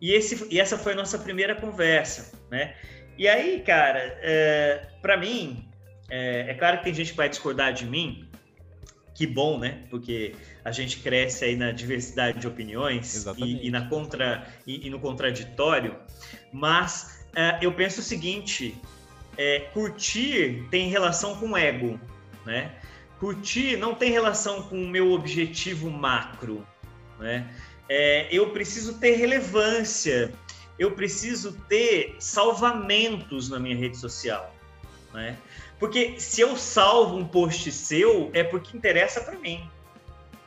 [0.00, 2.76] E, esse, e essa foi a nossa primeira conversa, né?
[3.16, 5.68] E aí, cara, é, para mim,
[6.08, 8.27] é, é, claro que tem gente que vai discordar de mim,
[9.18, 9.80] que bom, né?
[9.90, 14.90] Porque a gente cresce aí na diversidade de opiniões e, e, na contra, e, e,
[14.90, 15.96] no contraditório,
[16.52, 18.76] mas é, eu penso o seguinte,
[19.36, 21.98] é, curtir tem relação com ego,
[22.46, 22.76] né?
[23.18, 26.64] Curtir não tem relação com o meu objetivo macro,
[27.18, 27.52] né?
[27.88, 30.32] É, eu preciso ter relevância,
[30.78, 34.54] eu preciso ter salvamentos na minha rede social,
[35.12, 35.36] né?
[35.78, 39.68] Porque se eu salvo um post seu, é porque interessa para mim,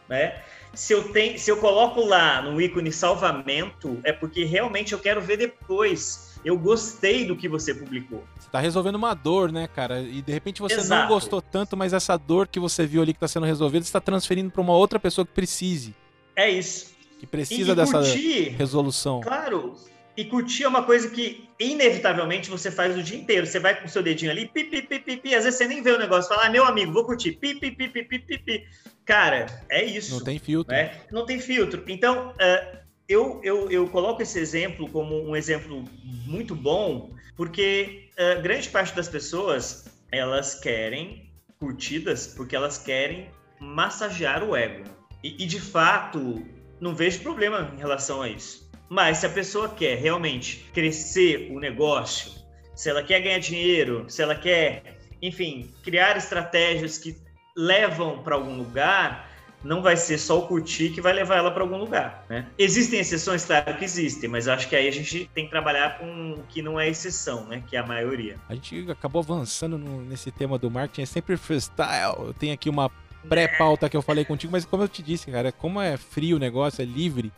[0.10, 0.42] né?
[0.74, 5.22] Se eu, tenho, se eu coloco lá no ícone salvamento, é porque realmente eu quero
[5.22, 6.40] ver depois.
[6.46, 8.24] Eu gostei do que você publicou.
[8.40, 10.02] Você tá resolvendo uma dor, né, cara?
[10.02, 11.02] E de repente você Exato.
[11.02, 14.00] não gostou tanto, mas essa dor que você viu ali que está sendo resolvida, está
[14.00, 15.94] transferindo para uma outra pessoa que precise.
[16.36, 16.94] É isso.
[17.20, 19.20] Que precisa e, e dessa curtir, resolução.
[19.22, 19.76] Claro,
[20.22, 23.48] e curtir é uma coisa que, inevitavelmente, você faz o dia inteiro.
[23.48, 25.34] Você vai com o seu dedinho ali, pi, pi, pi, pi, pi.
[25.34, 27.72] Às vezes você nem vê o negócio, fala, ah, meu amigo, vou curtir, pi, pi,
[27.72, 28.68] pi, pi, pi, pi, pi.
[29.04, 30.14] Cara, é isso.
[30.14, 30.72] Não tem filtro.
[30.72, 31.02] Né?
[31.12, 31.84] Não tem filtro.
[31.88, 32.78] Então, uh,
[33.10, 35.84] eu, eu, eu coloco esse exemplo como um exemplo
[36.28, 43.28] muito bom, porque uh, grande parte das pessoas, elas querem curtidas porque elas querem
[43.60, 44.84] massagear o ego.
[45.24, 46.46] E, e de fato,
[46.80, 48.61] não vejo problema em relação a isso.
[48.92, 52.30] Mas se a pessoa quer realmente crescer o negócio,
[52.76, 57.16] se ela quer ganhar dinheiro, se ela quer, enfim, criar estratégias que
[57.56, 59.32] levam para algum lugar,
[59.64, 62.46] não vai ser só o curtir que vai levar ela para algum lugar, né?
[62.58, 66.34] Existem exceções, claro que existem, mas acho que aí a gente tem que trabalhar com
[66.34, 67.64] o que não é exceção, né?
[67.66, 68.38] Que é a maioria.
[68.50, 72.26] A gente acabou avançando no, nesse tema do marketing, é sempre freestyle.
[72.26, 72.92] Eu tenho aqui uma
[73.30, 76.40] pré-pauta que eu falei contigo, mas como eu te disse, cara, como é frio o
[76.40, 77.32] negócio, é livre,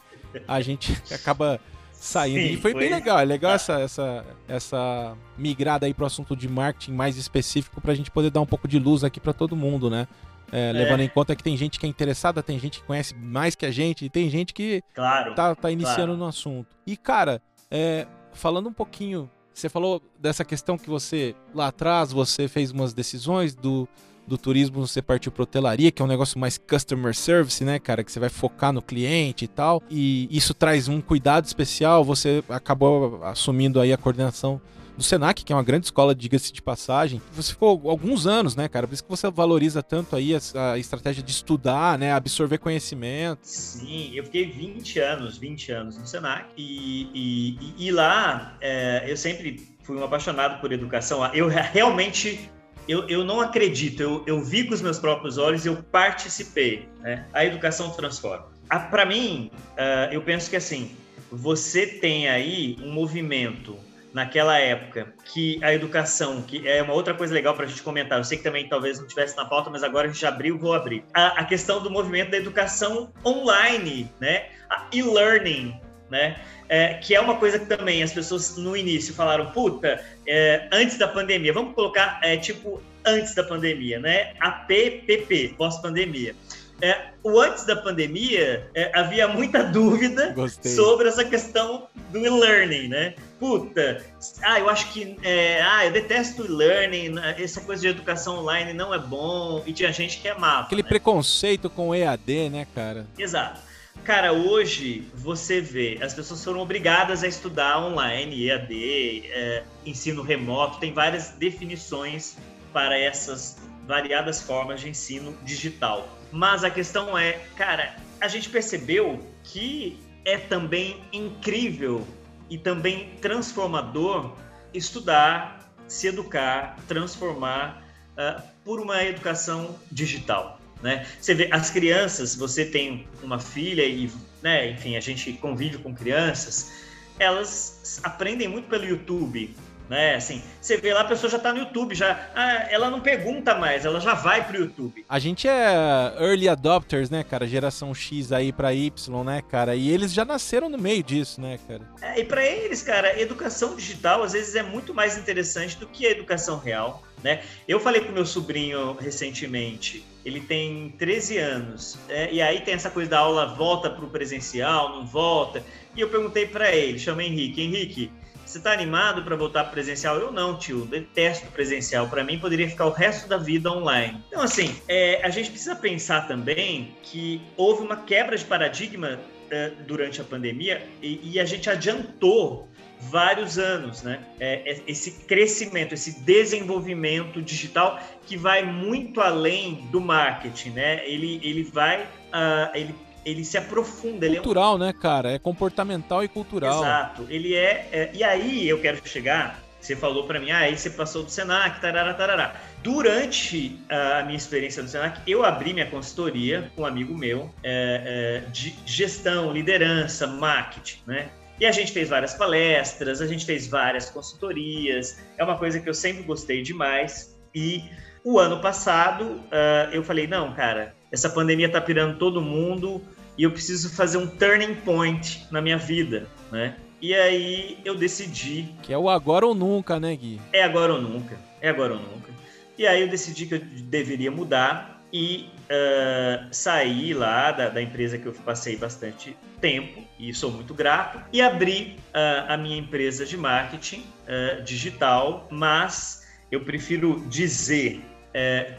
[0.48, 1.60] a gente acaba
[1.92, 2.40] saindo.
[2.40, 6.36] Sim, e foi, foi, bem legal, é legal essa, essa, essa migrada aí pro assunto
[6.36, 9.56] de marketing mais específico pra gente poder dar um pouco de luz aqui para todo
[9.56, 10.08] mundo, né?
[10.52, 10.72] É, é.
[10.72, 13.66] Levando em conta que tem gente que é interessada, tem gente que conhece mais que
[13.66, 16.18] a gente, e tem gente que claro, tá, tá iniciando claro.
[16.18, 16.76] no assunto.
[16.86, 17.42] E, cara,
[17.72, 22.94] é, falando um pouquinho, você falou dessa questão que você, lá atrás, você fez umas
[22.94, 23.88] decisões do
[24.28, 28.04] do turismo você partiu para hotelaria, que é um negócio mais customer service, né, cara,
[28.04, 29.82] que você vai focar no cliente e tal.
[29.90, 32.04] E isso traz um cuidado especial.
[32.04, 34.62] Você acabou assumindo aí a coordenação
[34.96, 37.22] do Senac, que é uma grande escola, diga-se de passagem.
[37.34, 38.88] Você ficou alguns anos, né, cara?
[38.88, 43.40] Por isso que você valoriza tanto aí a, estratégia de estudar, né, absorver conhecimento.
[43.42, 49.18] Sim, eu fiquei 20 anos, 20 anos no Senac e, e, e lá é, eu
[49.18, 51.26] sempre fui um apaixonado por educação.
[51.34, 52.50] Eu realmente
[52.88, 56.88] eu, eu não acredito, eu, eu vi com os meus próprios olhos, eu participei.
[57.00, 57.26] Né?
[57.34, 58.48] A educação transforma.
[58.90, 60.92] Para mim, uh, eu penso que assim,
[61.32, 63.78] você tem aí um movimento
[64.14, 68.20] naquela época que a educação, que é uma outra coisa legal para a gente comentar,
[68.20, 70.74] eu sei que também talvez não tivesse na pauta, mas agora a gente abriu, vou
[70.74, 71.04] abrir.
[71.14, 74.50] A, a questão do movimento da educação online, né?
[74.70, 75.80] A e-learning,
[76.14, 76.38] né?
[76.70, 80.98] É, que é uma coisa que também as pessoas no início falaram, puta, é, antes
[80.98, 84.34] da pandemia, vamos colocar é, tipo antes da pandemia, né?
[84.40, 86.36] APPP, pós-pandemia.
[86.82, 90.72] É, o antes da pandemia, é, havia muita dúvida Gostei.
[90.74, 93.16] sobre essa questão do e-learning, né?
[93.40, 94.04] Puta,
[94.42, 97.36] ah, eu acho que, é, ah, eu detesto e-learning, né?
[97.40, 100.66] essa coisa de educação online não é bom, e tinha gente que amava.
[100.66, 100.90] Aquele né?
[100.90, 103.06] preconceito com EAD, né, cara?
[103.18, 103.73] Exato.
[104.04, 110.78] Cara, hoje você vê, as pessoas foram obrigadas a estudar online, EAD, é, ensino remoto,
[110.78, 112.36] tem várias definições
[112.74, 116.10] para essas variadas formas de ensino digital.
[116.32, 122.06] Mas a questão é, cara, a gente percebeu que é também incrível
[122.50, 124.36] e também transformador
[124.74, 127.84] estudar, se educar, transformar
[128.18, 130.60] uh, por uma educação digital.
[130.84, 131.08] Né?
[131.20, 135.96] Você vê as crianças, você tem uma filha e, né, enfim, a gente convive com
[135.96, 136.74] crianças,
[137.18, 139.56] elas aprendem muito pelo YouTube,
[139.90, 140.16] né?
[140.16, 143.56] Assim, você vê lá a pessoa já está no YouTube, já, ah, ela não pergunta
[143.56, 145.06] mais, ela já vai pro YouTube.
[145.08, 147.48] A gente é early adopters, né, cara?
[147.48, 149.76] Geração X aí para Y, né, cara?
[149.76, 151.82] E eles já nasceram no meio disso, né, cara?
[152.02, 156.06] É, e para eles, cara, educação digital às vezes é muito mais interessante do que
[156.06, 157.42] a educação real né?
[157.68, 162.90] Eu falei pro meu sobrinho recentemente, ele tem 13 anos, é, e aí tem essa
[162.90, 165.64] coisa da aula volta pro presencial, não volta,
[165.96, 168.12] e eu perguntei para ele, chamei Henrique, Henrique,
[168.54, 170.18] você está animado para voltar presencial?
[170.18, 170.86] Eu não, tio.
[170.86, 172.08] Detesto presencial.
[172.08, 174.24] Para mim, poderia ficar o resto da vida online.
[174.28, 179.72] Então, assim, é, a gente precisa pensar também que houve uma quebra de paradigma é,
[179.88, 184.20] durante a pandemia e, e, a gente adiantou vários anos, né?
[184.40, 191.08] É, é, esse crescimento, esse desenvolvimento digital que vai muito além do marketing, né?
[191.08, 192.94] Ele, ele vai, uh, ele
[193.26, 194.28] ele se aprofunda.
[194.28, 194.88] Cultural, ele é um...
[194.88, 195.32] né, cara?
[195.32, 196.84] É comportamental e cultural.
[196.84, 197.26] Exato.
[197.30, 199.62] Ele é, é, E aí eu quero chegar.
[199.80, 202.56] Você falou para mim, ah, aí você passou do Senac, tarará, tarará.
[202.82, 208.44] Durante a minha experiência no Senac, eu abri minha consultoria com um amigo meu é,
[208.46, 211.30] é, de gestão, liderança, marketing, né?
[211.60, 215.20] E a gente fez várias palestras, a gente fez várias consultorias.
[215.38, 217.38] É uma coisa que eu sempre gostei demais.
[217.54, 217.84] E
[218.24, 223.02] o ano passado uh, eu falei, não, cara, essa pandemia tá pirando todo mundo
[223.38, 226.76] e eu preciso fazer um turning point na minha vida, né?
[227.02, 228.70] E aí eu decidi.
[228.82, 230.40] Que é o agora ou nunca, né, Gui?
[230.54, 231.38] É agora ou nunca.
[231.62, 232.32] É agora ou nunca.
[232.78, 238.18] E aí eu decidi que eu deveria mudar e uh, sair lá da, da, empresa
[238.18, 243.24] que eu passei bastante tempo e sou muito grato e abri uh, a minha empresa
[243.24, 248.02] de marketing uh, digital, mas eu prefiro dizer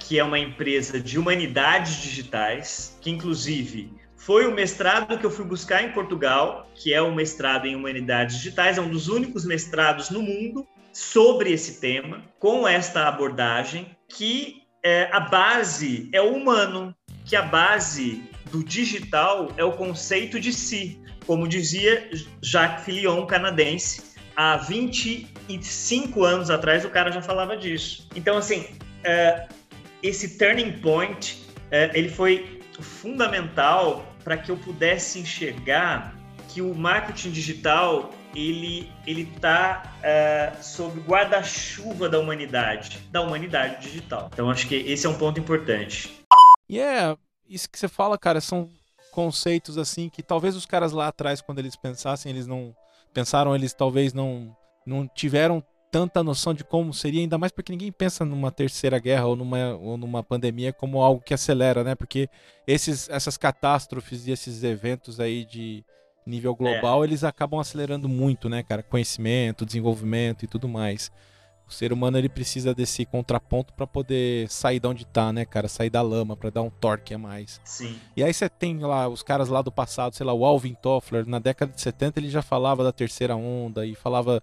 [0.00, 3.88] que é uma empresa de humanidades digitais, que inclusive
[4.24, 8.36] foi o mestrado que eu fui buscar em Portugal, que é o mestrado em Humanidades
[8.36, 14.62] Digitais, é um dos únicos mestrados no mundo sobre esse tema, com esta abordagem, que
[14.82, 16.94] é, a base é o humano,
[17.26, 22.08] que a base do digital é o conceito de si, como dizia
[22.40, 28.08] Jacques Fillion, canadense, há 25 anos atrás o cara já falava disso.
[28.16, 28.68] Então, assim,
[29.02, 29.46] é,
[30.02, 36.16] esse turning point, é, ele foi fundamental para que eu pudesse enxergar
[36.48, 44.30] que o marketing digital ele ele está uh, sob guarda-chuva da humanidade, da humanidade digital.
[44.32, 46.24] Então acho que esse é um ponto importante.
[46.68, 47.16] E é
[47.48, 48.70] isso que você fala, cara, são
[49.12, 52.74] conceitos assim que talvez os caras lá atrás quando eles pensassem, eles não
[53.12, 54.56] pensaram, eles talvez não
[54.86, 55.62] não tiveram
[55.94, 59.76] tanta noção de como seria, ainda mais porque ninguém pensa numa terceira guerra ou numa,
[59.76, 61.94] ou numa pandemia como algo que acelera, né?
[61.94, 62.28] Porque
[62.66, 65.84] esses, essas catástrofes e esses eventos aí de
[66.26, 67.06] nível global, é.
[67.06, 68.82] eles acabam acelerando muito, né, cara?
[68.82, 71.12] Conhecimento, desenvolvimento e tudo mais.
[71.64, 75.68] O ser humano ele precisa desse contraponto para poder sair de onde tá, né, cara?
[75.68, 77.60] Sair da lama, para dar um torque a mais.
[77.64, 77.96] Sim.
[78.16, 81.24] E aí você tem lá os caras lá do passado, sei lá, o Alvin Toffler,
[81.24, 84.42] na década de 70 ele já falava da terceira onda e falava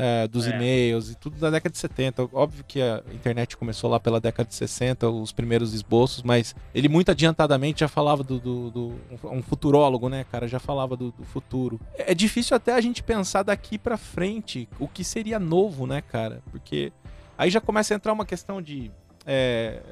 [0.00, 0.50] é, dos é.
[0.50, 2.28] e-mails e tudo da década de 70.
[2.32, 6.88] Óbvio que a internet começou lá pela década de 60, os primeiros esboços, mas ele
[6.88, 8.38] muito adiantadamente já falava do.
[8.38, 10.48] do, do um futurólogo, né, cara?
[10.48, 11.80] Já falava do, do, futuro.
[11.94, 16.42] É difícil até a gente pensar daqui para frente o que seria novo, né, cara?
[16.50, 16.92] Porque
[17.36, 18.90] aí já começa a entrar uma questão de.
[19.26, 19.82] É,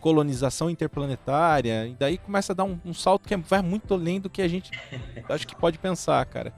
[0.00, 4.28] colonização interplanetária, e daí começa a dar um, um salto que vai muito além do
[4.28, 4.72] que a gente
[5.30, 6.52] acho que pode pensar, cara.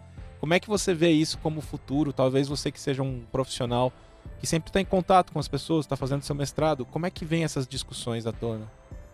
[0.45, 2.13] Como é que você vê isso como futuro?
[2.13, 3.91] Talvez você que seja um profissional
[4.39, 7.25] que sempre está em contato com as pessoas, está fazendo seu mestrado, como é que
[7.25, 8.71] vem essas discussões à tona?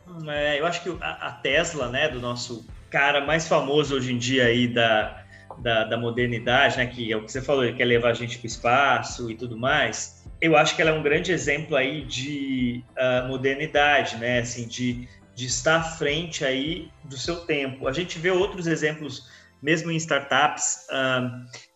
[0.08, 4.18] Hum, é, eu acho que a, Tesla, né, do nosso cara mais famoso hoje em
[4.18, 5.22] dia aí da,
[5.58, 8.36] da, da, modernidade, né, que é o que você falou, ele quer levar a gente
[8.36, 10.28] para o espaço e tudo mais.
[10.40, 15.08] Eu acho que ela é um grande exemplo aí de uh, modernidade, né, assim, de,
[15.32, 17.86] de estar à frente aí do seu tempo.
[17.86, 19.30] A gente vê outros exemplos
[19.62, 20.86] mesmo em startups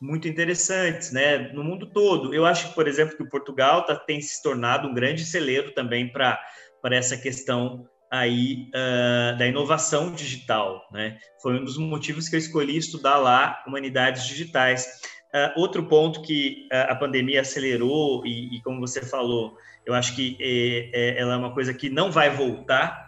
[0.00, 2.34] muito interessantes, né, no mundo todo.
[2.34, 6.10] Eu acho, por exemplo, que o Portugal tá, tem se tornado um grande celeiro também
[6.10, 6.38] para
[6.90, 8.70] essa questão aí
[9.38, 11.18] da inovação digital, né?
[11.42, 14.86] Foi um dos motivos que eu escolhi estudar lá humanidades digitais.
[15.56, 20.90] Outro ponto que a pandemia acelerou e, e, como você falou, eu acho que é,
[20.92, 23.04] é, ela é uma coisa que não vai voltar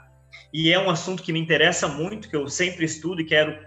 [0.53, 3.59] e é um assunto que me interessa muito, que eu sempre estudo e quero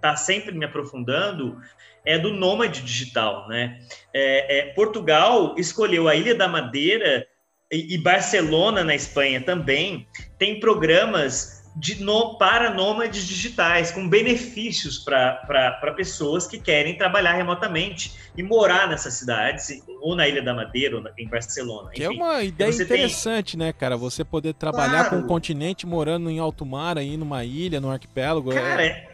[0.00, 1.60] está sempre me aprofundando
[2.04, 3.78] é do nômade digital, né?
[4.12, 7.26] É, é, Portugal escolheu a Ilha da Madeira
[7.70, 10.06] e, e Barcelona na Espanha também
[10.38, 18.12] tem programas de no, para nômades digitais, com benefícios para pessoas que querem trabalhar remotamente
[18.36, 21.90] e morar nessas cidades, ou na Ilha da Madeira, ou em Barcelona.
[21.90, 23.66] Que é uma ideia interessante, tem...
[23.66, 23.96] né, cara?
[23.96, 25.10] Você poder trabalhar claro.
[25.10, 28.52] com um continente morando em alto mar, aí numa ilha, num arquipélago.
[28.52, 29.09] É cara, é...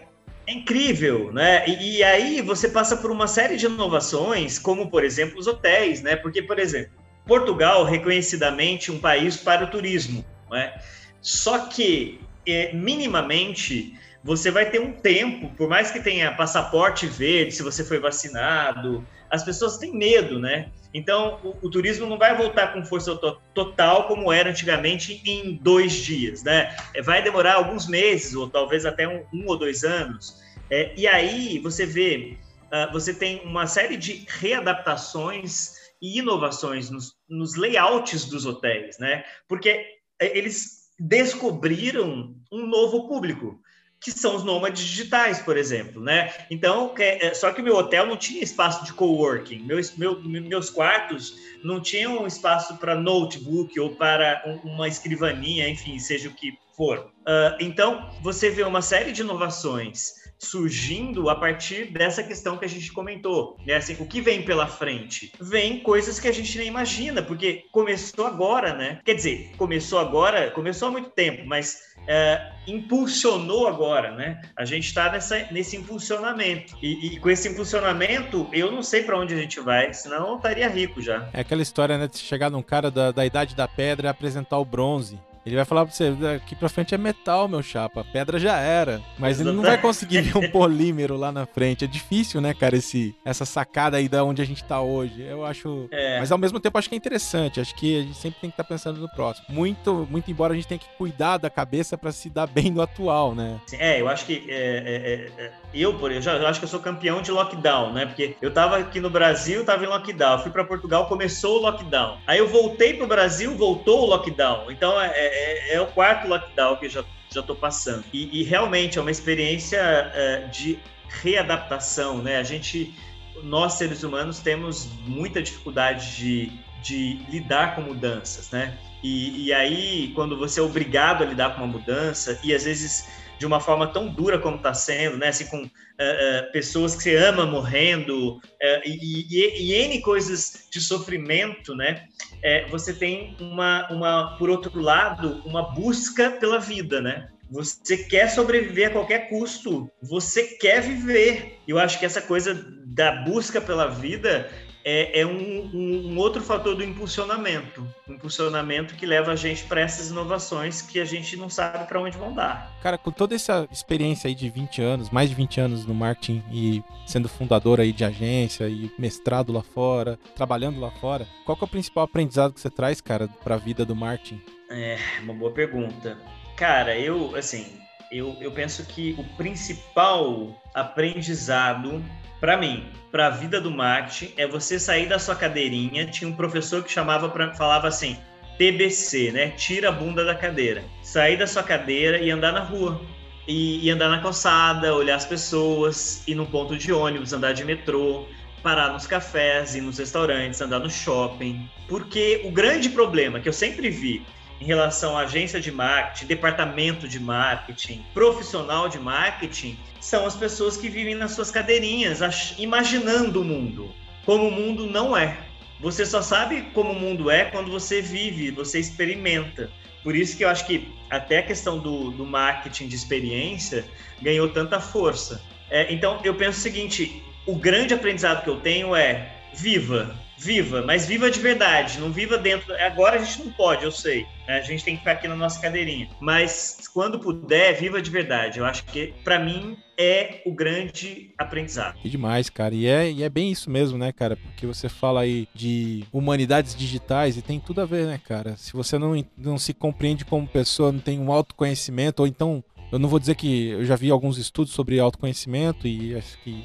[0.46, 1.68] É incrível, né?
[1.68, 6.02] E, e, aí você passa por uma série de inovações, como por exemplo os hotéis,
[6.02, 6.14] né?
[6.14, 6.92] Porque, por exemplo,
[7.26, 10.80] Portugal, reconhecidamente, um país para o turismo, não é?
[11.20, 17.52] Só que, é, minimamente, você vai ter um tempo, por mais que tenha passaporte verde,
[17.52, 20.68] se você foi vacinado, as pessoas têm medo, né?
[20.92, 25.54] Então, o, o turismo não vai voltar com força to total como era antigamente em
[25.54, 26.76] dois dias, né?
[26.92, 30.42] É, vai demorar alguns meses, ou talvez até um, um ou dois anos.
[30.68, 37.14] É, e aí você vê, uh, você tem uma série de readaptações e inovações nos,
[37.28, 39.24] nos layouts dos hotéis, né?
[39.46, 39.86] Porque
[40.20, 43.60] é, eles descobriram um novo público
[44.06, 46.32] que são os nômades digitais, por exemplo, né?
[46.48, 50.70] Então, é, só que o meu hotel não tinha espaço de coworking, meus, meu, meus
[50.70, 57.10] quartos não tinham espaço para notebook ou para uma escrivaninha, enfim, seja o que for.
[57.22, 62.68] Uh, então, você vê uma série de inovações surgindo a partir dessa questão que a
[62.68, 63.74] gente comentou, né?
[63.74, 65.32] Assim, o que vem pela frente?
[65.40, 69.00] Vem coisas que a gente nem imagina, porque começou agora, né?
[69.04, 74.40] Quer dizer, começou agora, começou há muito tempo, mas é, impulsionou agora, né?
[74.56, 75.12] A gente está
[75.50, 76.76] nesse impulsionamento.
[76.82, 80.36] E, e, com esse impulsionamento, eu não sei para onde a gente vai, senão eu
[80.36, 81.28] estaria rico já.
[81.32, 82.08] É aquela história, né?
[82.08, 85.18] De chegar num cara da, da idade da pedra e apresentar o bronze.
[85.46, 88.04] Ele vai falar pra você, daqui pra frente é metal, meu chapa.
[88.12, 89.00] Pedra já era.
[89.16, 91.84] Mas ele não vai conseguir ver um polímero lá na frente.
[91.84, 95.22] É difícil, né, cara, esse, essa sacada aí da onde a gente tá hoje.
[95.22, 95.88] Eu acho.
[95.92, 96.18] É.
[96.18, 97.60] Mas ao mesmo tempo acho que é interessante.
[97.60, 99.46] Acho que a gente sempre tem que estar tá pensando no próximo.
[99.48, 102.82] Muito, muito embora a gente tenha que cuidar da cabeça para se dar bem no
[102.82, 103.60] atual, né?
[103.74, 104.46] É, eu acho que.
[104.48, 107.92] É, é, é, é eu, por já eu acho que eu sou campeão de lockdown,
[107.92, 108.06] né?
[108.06, 110.38] Porque eu tava aqui no Brasil, tava em lockdown.
[110.38, 112.18] Fui para Portugal, começou o lockdown.
[112.26, 114.70] Aí eu voltei pro Brasil, voltou o lockdown.
[114.70, 117.04] Então é, é, é o quarto lockdown que eu já
[117.36, 118.04] já estou passando.
[118.12, 120.78] E, e, realmente é uma experiência é, de
[121.22, 122.38] readaptação, né?
[122.38, 122.94] A gente,
[123.42, 128.78] nós seres humanos, temos muita dificuldade de, de lidar com mudanças, né?
[129.02, 133.08] E, e aí, quando você é obrigado a lidar com uma mudança, e às vezes
[133.38, 135.28] de uma forma tão dura como está sendo, né?
[135.28, 138.40] Assim, com uh, uh, pessoas que você ama morrendo
[138.84, 142.06] e, e, e, N coisas de sofrimento, né?
[142.46, 147.28] É, você tem uma, uma, por outro lado, uma busca pela vida, né?
[147.50, 151.58] Você quer sobreviver a qualquer custo, você quer viver.
[151.66, 152.54] Eu acho que essa coisa
[152.86, 154.48] da busca pela vida
[154.88, 157.84] é, é um, um, outro fator do impulsionamento.
[158.08, 162.00] Um impulsionamento que leva a gente para essas inovações que a gente não sabe para
[162.00, 162.72] onde vão dar.
[162.80, 166.40] Cara, com toda essa experiência aí de 20 anos, mais de 20 anos no marketing
[166.52, 171.64] e sendo fundador aí de agência e mestrado lá fora, trabalhando lá fora, qual que
[171.64, 174.40] é o principal aprendizado que você traz, cara, para a vida do marketing?
[174.70, 176.16] É, uma boa pergunta.
[176.56, 177.66] Cara, eu, assim,
[178.12, 182.04] eu, eu penso que o principal aprendizado
[182.46, 186.06] para mim, para a vida do marketing, é você sair da sua cadeirinha.
[186.06, 188.16] Tinha um professor que chamava para falava assim,
[188.56, 189.48] TBC, né?
[189.50, 190.84] Tira a bunda da cadeira.
[191.02, 193.00] Sair da sua cadeira e andar na rua.
[193.48, 197.64] E, e andar na calçada, olhar as pessoas, ir no ponto de ônibus, andar de
[197.64, 198.26] metrô,
[198.62, 201.68] parar nos cafés, ir nos restaurantes, andar no shopping.
[201.88, 204.24] Porque o grande problema que eu sempre vi
[204.60, 210.76] em relação à agência de marketing, departamento de marketing, profissional de marketing, são as pessoas
[210.76, 212.20] que vivem nas suas cadeirinhas,
[212.58, 213.92] imaginando o mundo,
[214.24, 215.36] como o mundo não é.
[215.80, 219.70] Você só sabe como o mundo é quando você vive, você experimenta.
[220.02, 223.84] Por isso que eu acho que até a questão do, do marketing de experiência
[224.22, 225.42] ganhou tanta força.
[225.68, 230.82] É, então, eu penso o seguinte: o grande aprendizado que eu tenho é viva, viva,
[230.82, 232.74] mas viva de verdade, não viva dentro.
[232.74, 234.26] Agora a gente não pode, eu sei.
[234.46, 234.58] Né?
[234.58, 236.08] A gente tem que ficar aqui na nossa cadeirinha.
[236.20, 238.58] Mas quando puder, viva de verdade.
[238.58, 241.98] Eu acho que, para mim, é o grande aprendizado.
[241.98, 242.74] Que demais, cara.
[242.74, 244.36] E é, e é bem isso mesmo, né, cara?
[244.36, 248.56] Porque você fala aí de humanidades digitais e tem tudo a ver, né, cara?
[248.56, 252.62] Se você não, não se compreende como pessoa, não tem um autoconhecimento, ou então.
[252.92, 256.64] Eu não vou dizer que eu já vi alguns estudos sobre autoconhecimento e acho que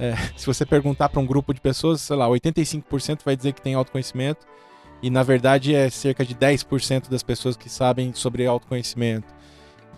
[0.00, 3.60] é, se você perguntar para um grupo de pessoas, sei lá, 85% vai dizer que
[3.60, 4.46] tem autoconhecimento.
[5.02, 9.32] E na verdade é cerca de 10% das pessoas que sabem sobre autoconhecimento.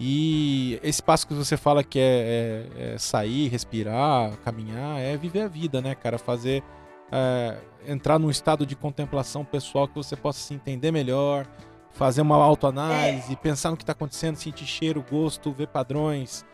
[0.01, 5.43] E esse passo que você fala que é, é, é sair, respirar, caminhar, é viver
[5.43, 6.19] a vida, né, cara?
[6.19, 6.63] Fazer.
[7.11, 11.47] É, entrar num estado de contemplação pessoal que você possa se entender melhor,
[11.91, 16.45] fazer uma autoanálise, pensar no que está acontecendo, sentir cheiro, gosto, ver padrões,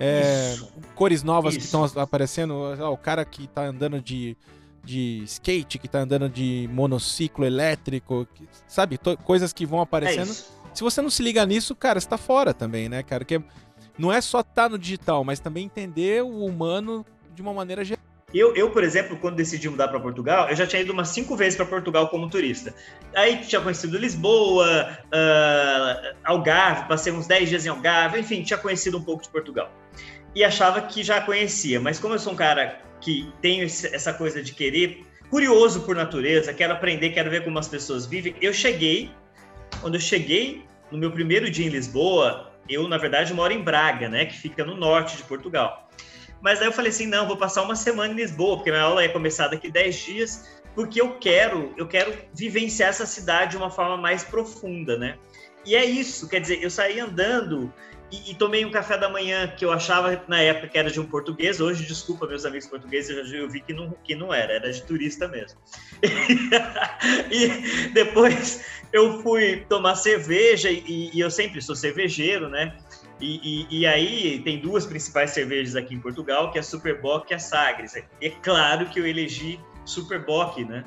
[0.00, 0.56] é,
[0.94, 1.60] cores novas Isso.
[1.60, 2.54] que estão aparecendo.
[2.90, 4.36] o cara que tá andando de,
[4.84, 8.98] de skate, que tá andando de monociclo elétrico, que, sabe?
[9.24, 10.30] coisas que vão aparecendo.
[10.30, 13.24] É se você não se liga nisso, cara, você tá fora também, né, cara?
[13.24, 13.42] Que
[13.98, 17.84] não é só estar tá no digital, mas também entender o humano de uma maneira
[17.84, 18.02] geral.
[18.32, 21.34] Eu, eu, por exemplo, quando decidi mudar para Portugal, eu já tinha ido umas cinco
[21.34, 22.74] vezes para Portugal como turista.
[23.16, 28.98] Aí tinha conhecido Lisboa, uh, Algarve, passei uns 10 dias em Algarve, enfim, tinha conhecido
[28.98, 29.72] um pouco de Portugal.
[30.34, 34.42] E achava que já conhecia, mas como eu sou um cara que tem essa coisa
[34.42, 39.10] de querer, curioso por natureza, quero aprender, quero ver como as pessoas vivem, eu cheguei,
[39.80, 44.08] quando eu cheguei no meu primeiro dia em Lisboa, eu, na verdade, moro em Braga,
[44.08, 45.88] né, que fica no norte de Portugal.
[46.40, 49.02] Mas aí eu falei assim, não, vou passar uma semana em Lisboa, porque minha aula
[49.02, 53.70] ia começar daqui 10 dias, porque eu quero, eu quero vivenciar essa cidade de uma
[53.70, 55.16] forma mais profunda, né?
[55.66, 57.72] E é isso, quer dizer, eu saí andando
[58.10, 60.98] e, e, tomei um café da manhã que eu achava na época que era de
[60.98, 61.60] um português.
[61.60, 64.82] Hoje, desculpa, meus amigos portugueses, eu, eu vi que não, que não era, era de
[64.82, 65.58] turista mesmo.
[67.30, 72.78] e depois eu fui tomar cerveja e, e eu sempre sou cervejeiro, né?
[73.20, 77.30] E, e, e, aí tem duas principais cervejas aqui em Portugal, que é a Superboc
[77.30, 77.94] e a Sagres.
[77.96, 80.84] É claro que eu elegi Superboc, né?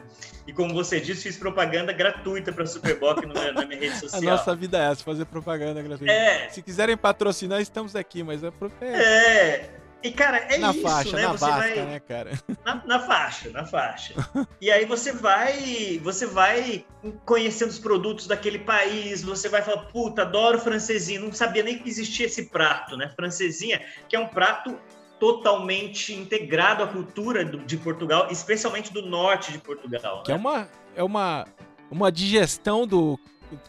[0.48, 4.22] E como você disse, fiz propaganda gratuita para Superboc na minha rede social.
[4.22, 6.12] A nossa vida é essa, fazer propaganda gratuita.
[6.12, 6.50] É.
[6.50, 8.52] Se quiserem patrocinar, estamos aqui, mas é...
[8.82, 9.82] É, é.
[10.04, 11.22] E, cara, é na isso, faixa, né?
[11.24, 11.76] Na você vai...
[11.76, 12.32] né, cara?
[12.66, 14.16] Na, na, faixa, na faixa.
[14.60, 16.86] e aí você vai, você vai
[17.24, 21.88] conhecendo os produtos daquele país, você vai falar, puta, adoro francesinha, não sabia nem que
[21.88, 23.12] existia esse prato, né?
[23.16, 24.76] Francesinha, que é um prato
[25.22, 30.24] totalmente integrado à cultura do, de Portugal, especialmente do norte de Portugal.
[30.24, 30.40] Que é né?
[30.40, 31.48] é uma, é uma,
[31.92, 33.20] uma digestão do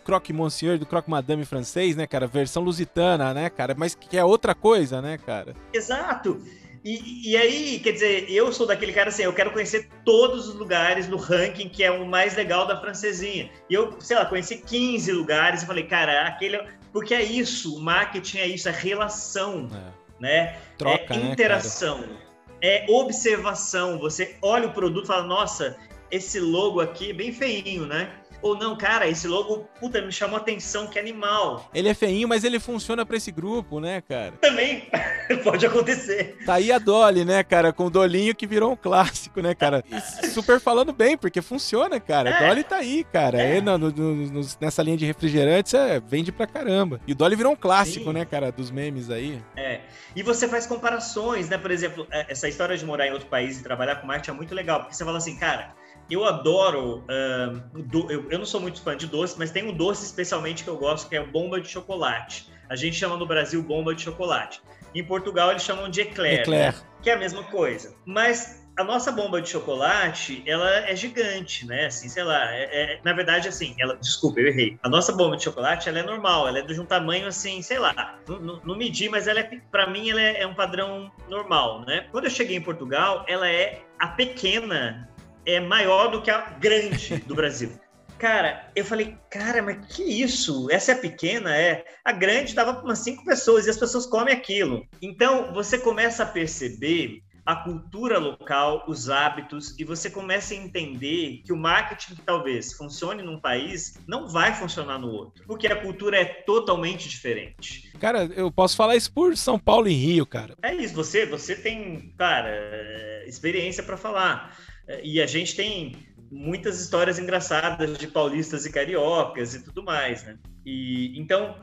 [0.03, 2.27] croque monsieur, do croque madame francês, né, cara?
[2.27, 3.75] Versão lusitana, né, cara?
[3.77, 5.55] Mas que é outra coisa, né, cara?
[5.75, 6.41] Exato.
[6.83, 10.55] E, e, aí, quer dizer, eu sou daquele cara assim, eu quero conhecer todos os
[10.55, 13.51] lugares no ranking que é o mais legal da francesinha.
[13.69, 16.57] E eu, sei lá, conheci 15 lugares e falei, cara, aquele.
[16.57, 19.69] É porque é isso, o marketing é isso, é relação.
[19.71, 20.57] É né?
[20.79, 22.17] Troca, é né, interação, né,
[22.63, 23.99] é observação.
[23.99, 25.77] Você olha o produto e fala, nossa,
[26.13, 28.09] esse logo aqui é bem feinho, né?
[28.43, 31.71] Ou não, cara, esse logo, puta, me chamou atenção, que animal.
[31.73, 34.33] Ele é feinho, mas ele funciona para esse grupo, né, cara?
[34.41, 34.89] Também
[35.45, 36.37] pode acontecer.
[36.45, 39.85] Tá aí a Dolly, né, cara, com o Dolinho que virou um clássico, né, cara?
[39.93, 42.31] E super falando bem, porque funciona, cara.
[42.31, 42.49] É.
[42.49, 43.41] Dolly tá aí, cara.
[43.41, 43.61] É.
[43.61, 47.01] no, no, no, nessa linha de refrigerantes, é, vende pra caramba.
[47.07, 48.13] E o Dolly virou um clássico, Sim.
[48.13, 49.41] né, cara, dos memes aí.
[49.57, 49.81] É.
[50.17, 51.59] E você faz comparações, né?
[51.59, 54.35] Por exemplo, é, essa história de morar em outro país e trabalhar com marketing é
[54.35, 55.75] muito legal, porque você fala assim, cara,
[56.13, 57.05] eu adoro.
[57.05, 60.65] Uh, do, eu, eu, não sou muito fã de doce, mas tem um doce especialmente
[60.65, 62.51] que eu gosto, que é bomba de chocolate.
[62.69, 64.63] A gente chama no Brasil bomba de chocolate.
[64.95, 66.75] Em Portugal eles chamam de eclair, eclair.
[67.03, 67.95] Que é a mesma coisa.
[68.05, 71.87] Mas a nossa bomba de chocolate, ela é gigante, né?
[71.87, 74.79] Assim, sei lá, é, é, na verdade, assim, ela, desculpa, eu errei.
[74.83, 77.79] A nossa bomba de chocolate, ela é normal, ela é de um tamanho assim, sei
[77.79, 81.85] lá, não, não medi, mas ela é, para mim, ela é, é um padrão normal,
[81.85, 82.07] né?
[82.11, 85.09] Quando eu cheguei em Portugal, ela é a pequena
[85.47, 87.73] é maior do que a grande do Brasil.
[88.19, 90.69] Cara, eu falei, cara, mas que isso?
[90.71, 91.85] Essa é pequena, é.
[92.05, 94.87] A grande dava para umas cinco pessoas e as pessoas comem aquilo.
[95.03, 101.43] Então, você começa a perceber a cultura local, os hábitos, e você começa a entender
[101.45, 105.83] que o marketing que talvez funcione num país não vai funcionar no outro, porque a
[105.83, 107.91] cultura é totalmente diferente.
[107.99, 110.55] Cara, eu posso falar isso por São Paulo e Rio, cara.
[110.63, 114.57] É isso, você, você tem, cara, experiência para falar.
[115.03, 115.97] E a gente tem
[116.31, 120.39] muitas histórias engraçadas de paulistas e cariocas e tudo mais, né?
[120.65, 121.57] E então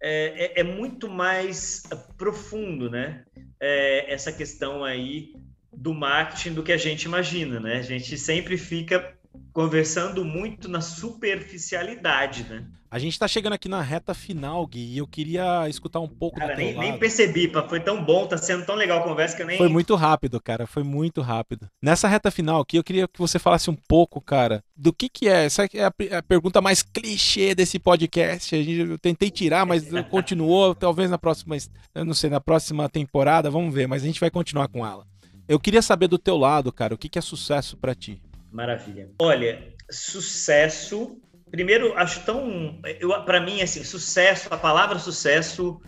[0.00, 1.82] é, é, é muito mais
[2.16, 3.24] profundo, né?
[3.60, 5.34] É, essa questão aí
[5.72, 7.76] do marketing do que a gente imagina, né?
[7.76, 9.16] A gente sempre fica
[9.52, 12.64] conversando muito na superficialidade, né?
[12.92, 16.38] A gente tá chegando aqui na reta final, Gui, e eu queria escutar um pouco
[16.38, 19.34] cara, do nem, nem percebi, pá, foi tão bom, tá sendo tão legal a conversa
[19.34, 19.56] que eu nem...
[19.56, 21.66] Foi muito rápido, cara, foi muito rápido.
[21.82, 25.26] Nessa reta final aqui, eu queria que você falasse um pouco, cara, do que que
[25.26, 29.64] é, essa é a, a pergunta mais clichê desse podcast, a gente, eu tentei tirar,
[29.64, 31.56] mas continuou, talvez na próxima,
[31.94, 35.06] eu não sei, na próxima temporada, vamos ver, mas a gente vai continuar com ela.
[35.48, 38.20] Eu queria saber do teu lado, cara, o que que é sucesso para ti?
[38.52, 39.10] Maravilha.
[39.18, 41.20] Olha, sucesso
[41.52, 42.80] primeiro, acho tão.
[43.26, 45.80] Para mim, assim, sucesso, a palavra sucesso,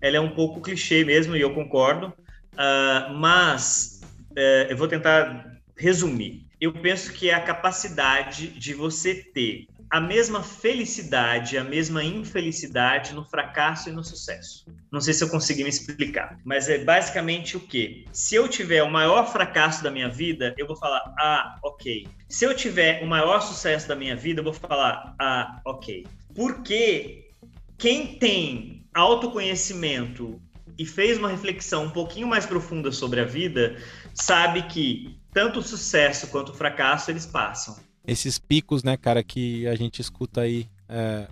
[0.00, 4.00] ela é um pouco clichê mesmo, e eu concordo, uh, mas
[4.32, 6.44] uh, eu vou tentar resumir.
[6.60, 13.12] Eu penso que é a capacidade de você ter a mesma felicidade, a mesma infelicidade
[13.12, 14.64] no fracasso e no sucesso.
[14.90, 18.06] Não sei se eu consegui me explicar, mas é basicamente o que?
[18.10, 22.08] Se eu tiver o maior fracasso da minha vida, eu vou falar, ah, ok.
[22.26, 26.06] Se eu tiver o maior sucesso da minha vida, eu vou falar, ah, ok.
[26.34, 27.28] Porque
[27.76, 30.40] quem tem autoconhecimento
[30.78, 33.76] e fez uma reflexão um pouquinho mais profunda sobre a vida,
[34.14, 37.91] sabe que tanto o sucesso quanto o fracasso eles passam.
[38.06, 41.26] Esses picos, né, cara, que a gente escuta aí, é,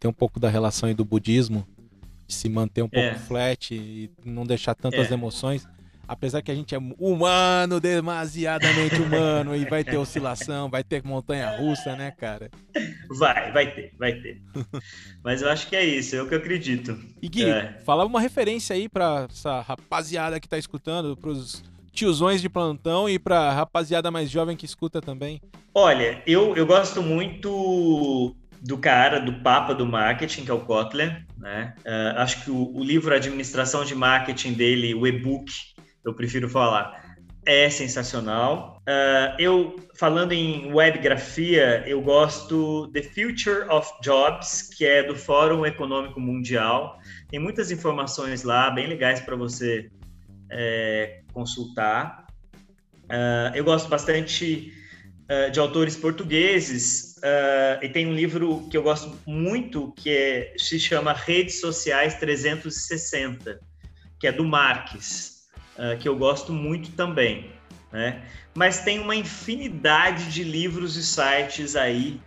[0.00, 1.66] tem um pouco da relação aí do budismo,
[2.26, 3.14] de se manter um pouco é.
[3.14, 5.14] flat e não deixar tantas é.
[5.14, 5.66] emoções.
[6.06, 11.56] Apesar que a gente é humano, demasiadamente humano, e vai ter oscilação, vai ter montanha
[11.56, 12.50] russa, né, cara?
[13.08, 14.42] Vai, vai ter, vai ter.
[15.22, 16.98] Mas eu acho que é isso, é o que eu acredito.
[17.22, 17.78] E Gui, é.
[17.84, 21.62] fala uma referência aí pra essa rapaziada que tá escutando, pros
[21.92, 25.40] tiozões de plantão e pra rapaziada mais jovem que escuta também.
[25.74, 31.24] Olha, eu, eu gosto muito do cara, do papa do marketing, que é o Kotler.
[31.38, 31.74] Né?
[31.80, 35.52] Uh, acho que o, o, livro Administração de Marketing dele, o e-book,
[36.04, 38.80] eu prefiro falar, é sensacional.
[38.82, 45.66] Uh, eu, falando em webgrafia, eu gosto The Future of Jobs, que é do Fórum
[45.66, 46.98] Econômico Mundial.
[47.28, 49.90] Tem muitas informações lá, bem legais para você
[50.52, 52.26] é, consultar.
[53.04, 54.72] Uh, eu gosto bastante
[55.28, 60.54] uh, de autores portugueses uh, e tem um livro que eu gosto muito que é,
[60.56, 63.60] se chama Redes Sociais 360,
[64.18, 65.32] que é do Marques,
[66.00, 67.50] que eu gosto muito também.
[67.90, 68.22] Né?
[68.54, 72.20] Mas tem uma infinidade de livros e sites aí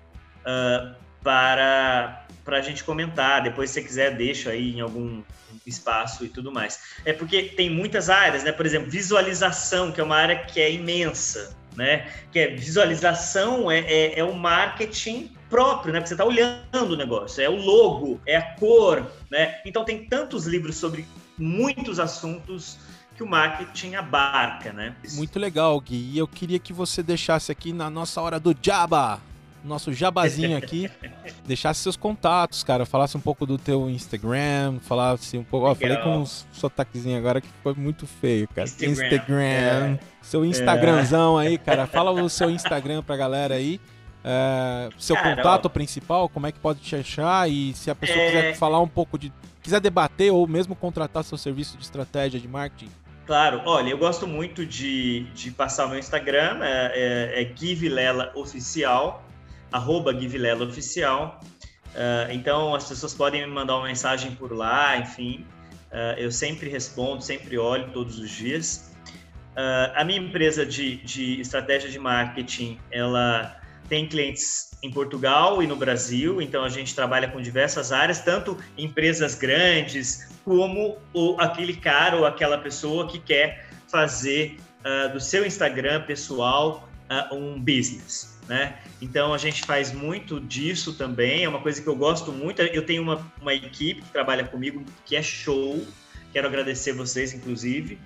[1.26, 3.42] para, para a gente comentar.
[3.42, 5.24] Depois, se você quiser, deixa aí em algum
[5.66, 6.80] espaço e tudo mais.
[7.04, 8.52] É porque tem muitas áreas, né?
[8.52, 12.12] Por exemplo, visualização, que é uma área que é imensa, né?
[12.32, 16.00] Que é visualização, é, é, é o marketing próprio, né?
[16.00, 19.60] Porque você está olhando o negócio, é o logo, é a cor, né?
[19.66, 22.78] Então tem tantos livros sobre muitos assuntos
[23.16, 24.96] que o marketing abarca, né?
[25.14, 26.12] Muito legal, Gui.
[26.14, 29.20] E eu queria que você deixasse aqui na nossa hora do Jabba
[29.66, 30.90] nosso jabazinho aqui,
[31.46, 35.98] deixasse seus contatos, cara, falasse um pouco do teu Instagram, falasse um pouco, ó, falei
[35.98, 38.68] com um sotaquezinho agora que foi muito feio, cara.
[38.68, 38.92] Instagram.
[38.92, 40.00] Instagram é.
[40.22, 43.80] Seu Instagramzão aí, cara, fala o seu Instagram pra galera aí.
[44.24, 48.46] É, seu contato principal, como é que pode te achar e se a pessoa quiser
[48.46, 48.54] é.
[48.56, 52.90] falar um pouco de quiser debater ou mesmo contratar seu serviço de estratégia de marketing,
[53.26, 56.92] Claro, olha, eu gosto muito de, de passar o meu Instagram, é,
[57.36, 59.24] é, é Gui Vilela Oficial
[59.72, 61.40] arroba Guivilela Oficial.
[61.96, 65.46] Uh, então as pessoas podem me mandar uma mensagem por lá, enfim.
[65.92, 68.94] Uh, eu sempre respondo, sempre olho todos os dias.
[69.54, 75.68] Uh, a minha empresa de, de estratégia de marketing, ela tem clientes em Portugal e
[75.68, 81.76] no Brasil, então a gente trabalha com diversas áreas, tanto empresas grandes como o, aquele
[81.76, 84.58] cara ou aquela pessoa que quer fazer
[85.14, 86.88] do seu Instagram pessoal
[87.32, 88.78] um business né?
[89.02, 92.62] Então a gente faz muito disso também, é uma coisa que eu gosto muito.
[92.62, 95.86] Eu tenho uma, uma equipe que trabalha comigo que é show,
[96.32, 98.00] quero agradecer vocês, inclusive.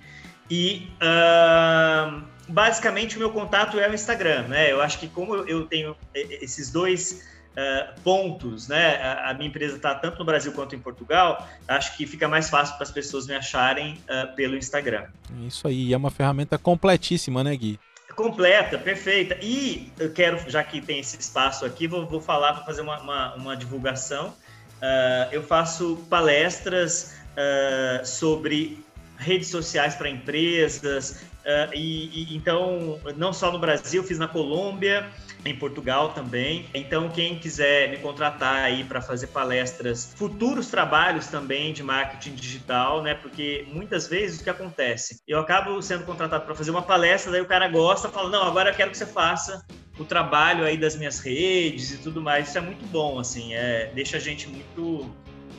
[0.50, 4.72] E uh, basicamente o meu contato é o Instagram, né?
[4.72, 8.96] Eu acho que como eu tenho esses dois uh, pontos, né?
[9.24, 12.74] A, minha empresa está tanto no Brasil quanto em Portugal, acho que fica mais fácil
[12.74, 15.06] para as pessoas me acharem uh, pelo Instagram.
[15.46, 17.78] Isso aí, é uma ferramenta completíssima, né, Gui?
[18.20, 19.38] Completa, perfeita.
[19.40, 23.00] E eu quero, já que tem esse espaço aqui, vou, vou falar para fazer uma,
[23.00, 24.28] uma, uma divulgação.
[24.28, 28.84] Uh, eu faço palestras uh, sobre
[29.16, 35.10] redes sociais para empresas, uh, e, e, então, não só no Brasil, fiz na Colômbia,
[35.44, 36.66] em Portugal também.
[36.74, 43.02] Então, quem quiser me contratar aí para fazer palestras, futuros trabalhos também de marketing digital,
[43.02, 43.14] né?
[43.14, 45.20] Porque muitas vezes o que acontece?
[45.26, 48.70] Eu acabo sendo contratado para fazer uma palestra, daí o cara gosta, fala: "Não, agora
[48.70, 49.64] eu quero que você faça
[49.98, 52.48] o trabalho aí das minhas redes e tudo mais".
[52.48, 55.10] Isso é muito bom, assim, é deixa a gente muito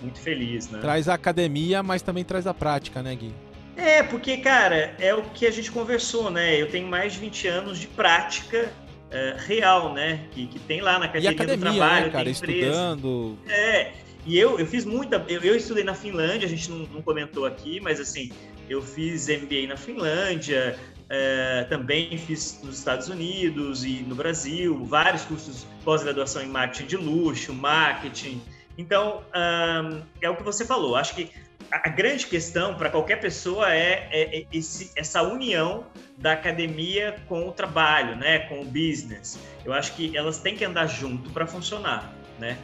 [0.01, 0.79] muito feliz, né?
[0.81, 3.33] Traz a academia, mas também traz a prática, né, Gui?
[3.75, 6.61] É, porque, cara, é o que a gente conversou, né?
[6.61, 8.71] Eu tenho mais de 20 anos de prática
[9.07, 10.25] uh, real, né?
[10.31, 13.37] Que, que tem lá na academia, academia do trabalho, né, cara, estudando.
[13.47, 13.91] É,
[14.25, 15.23] e eu, eu fiz muita.
[15.27, 18.31] Eu, eu estudei na Finlândia, a gente não, não, comentou aqui, mas assim,
[18.69, 25.23] eu fiz MBA na Finlândia, uh, também fiz nos Estados Unidos e no Brasil, vários
[25.23, 28.41] cursos pós-graduação em marketing de luxo, marketing.
[28.77, 30.95] Então, um, é o que você falou.
[30.95, 31.29] Acho que
[31.71, 35.85] a grande questão para qualquer pessoa é, é, é esse, essa união
[36.17, 39.39] da academia com o trabalho, né, com o business.
[39.63, 42.57] Eu acho que elas têm que andar junto para funcionar, né?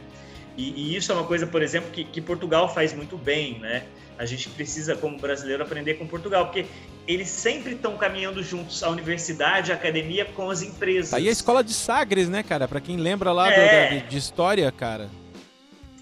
[0.56, 3.84] E, e, isso é uma coisa, por exemplo, que, que, Portugal faz muito bem, né?
[4.18, 6.66] A gente precisa, como brasileiro, aprender com Portugal, porque
[7.06, 11.14] eles sempre estão caminhando juntos, a universidade, a academia, com as empresas.
[11.14, 12.66] Aí a escola de Sagres, né, cara?
[12.66, 13.54] Para quem lembra lá é...
[13.54, 15.08] do, da, de história, cara.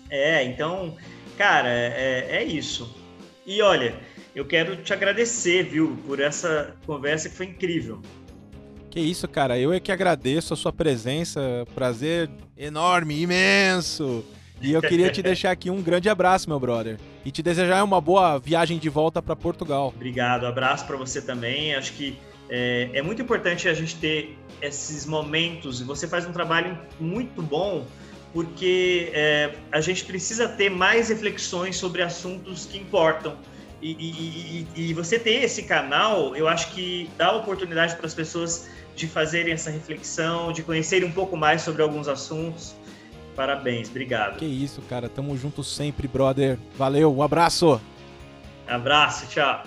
[0.09, 0.96] É, então
[1.37, 2.95] Cara, é, é isso.
[3.47, 3.95] E olha,
[4.34, 8.01] eu quero te agradecer, viu, por essa conversa que foi incrível.
[8.91, 9.59] Que isso, cara.
[9.59, 11.66] Eu é que agradeço a sua presença.
[11.74, 14.24] Prazer enorme, imenso.
[14.61, 16.99] E eu queria te deixar aqui um grande abraço, meu brother.
[17.24, 19.93] E te desejar uma boa viagem de volta para Portugal.
[19.95, 20.47] Obrigado.
[20.47, 21.74] Abraço para você também.
[21.74, 22.18] Acho que
[22.49, 25.80] é, é, muito importante a gente ter esses momentos.
[25.82, 27.87] Você faz um trabalho muito bom
[28.37, 33.34] porque é, a gente precisa ter mais reflexões sobre assuntos que importam.
[33.80, 38.12] E, e, e, e, você ter esse canal, eu acho que dá oportunidade para as
[38.12, 42.74] pessoas de fazerem essa reflexão, de conhecerem um pouco mais sobre alguns assuntos.
[43.34, 44.37] Parabéns, obrigado.
[44.37, 45.09] Que isso, cara.
[45.09, 46.59] Tamo junto sempre, brother.
[46.76, 47.80] Valeu, um abraço.
[48.68, 49.64] Abraço, tchau.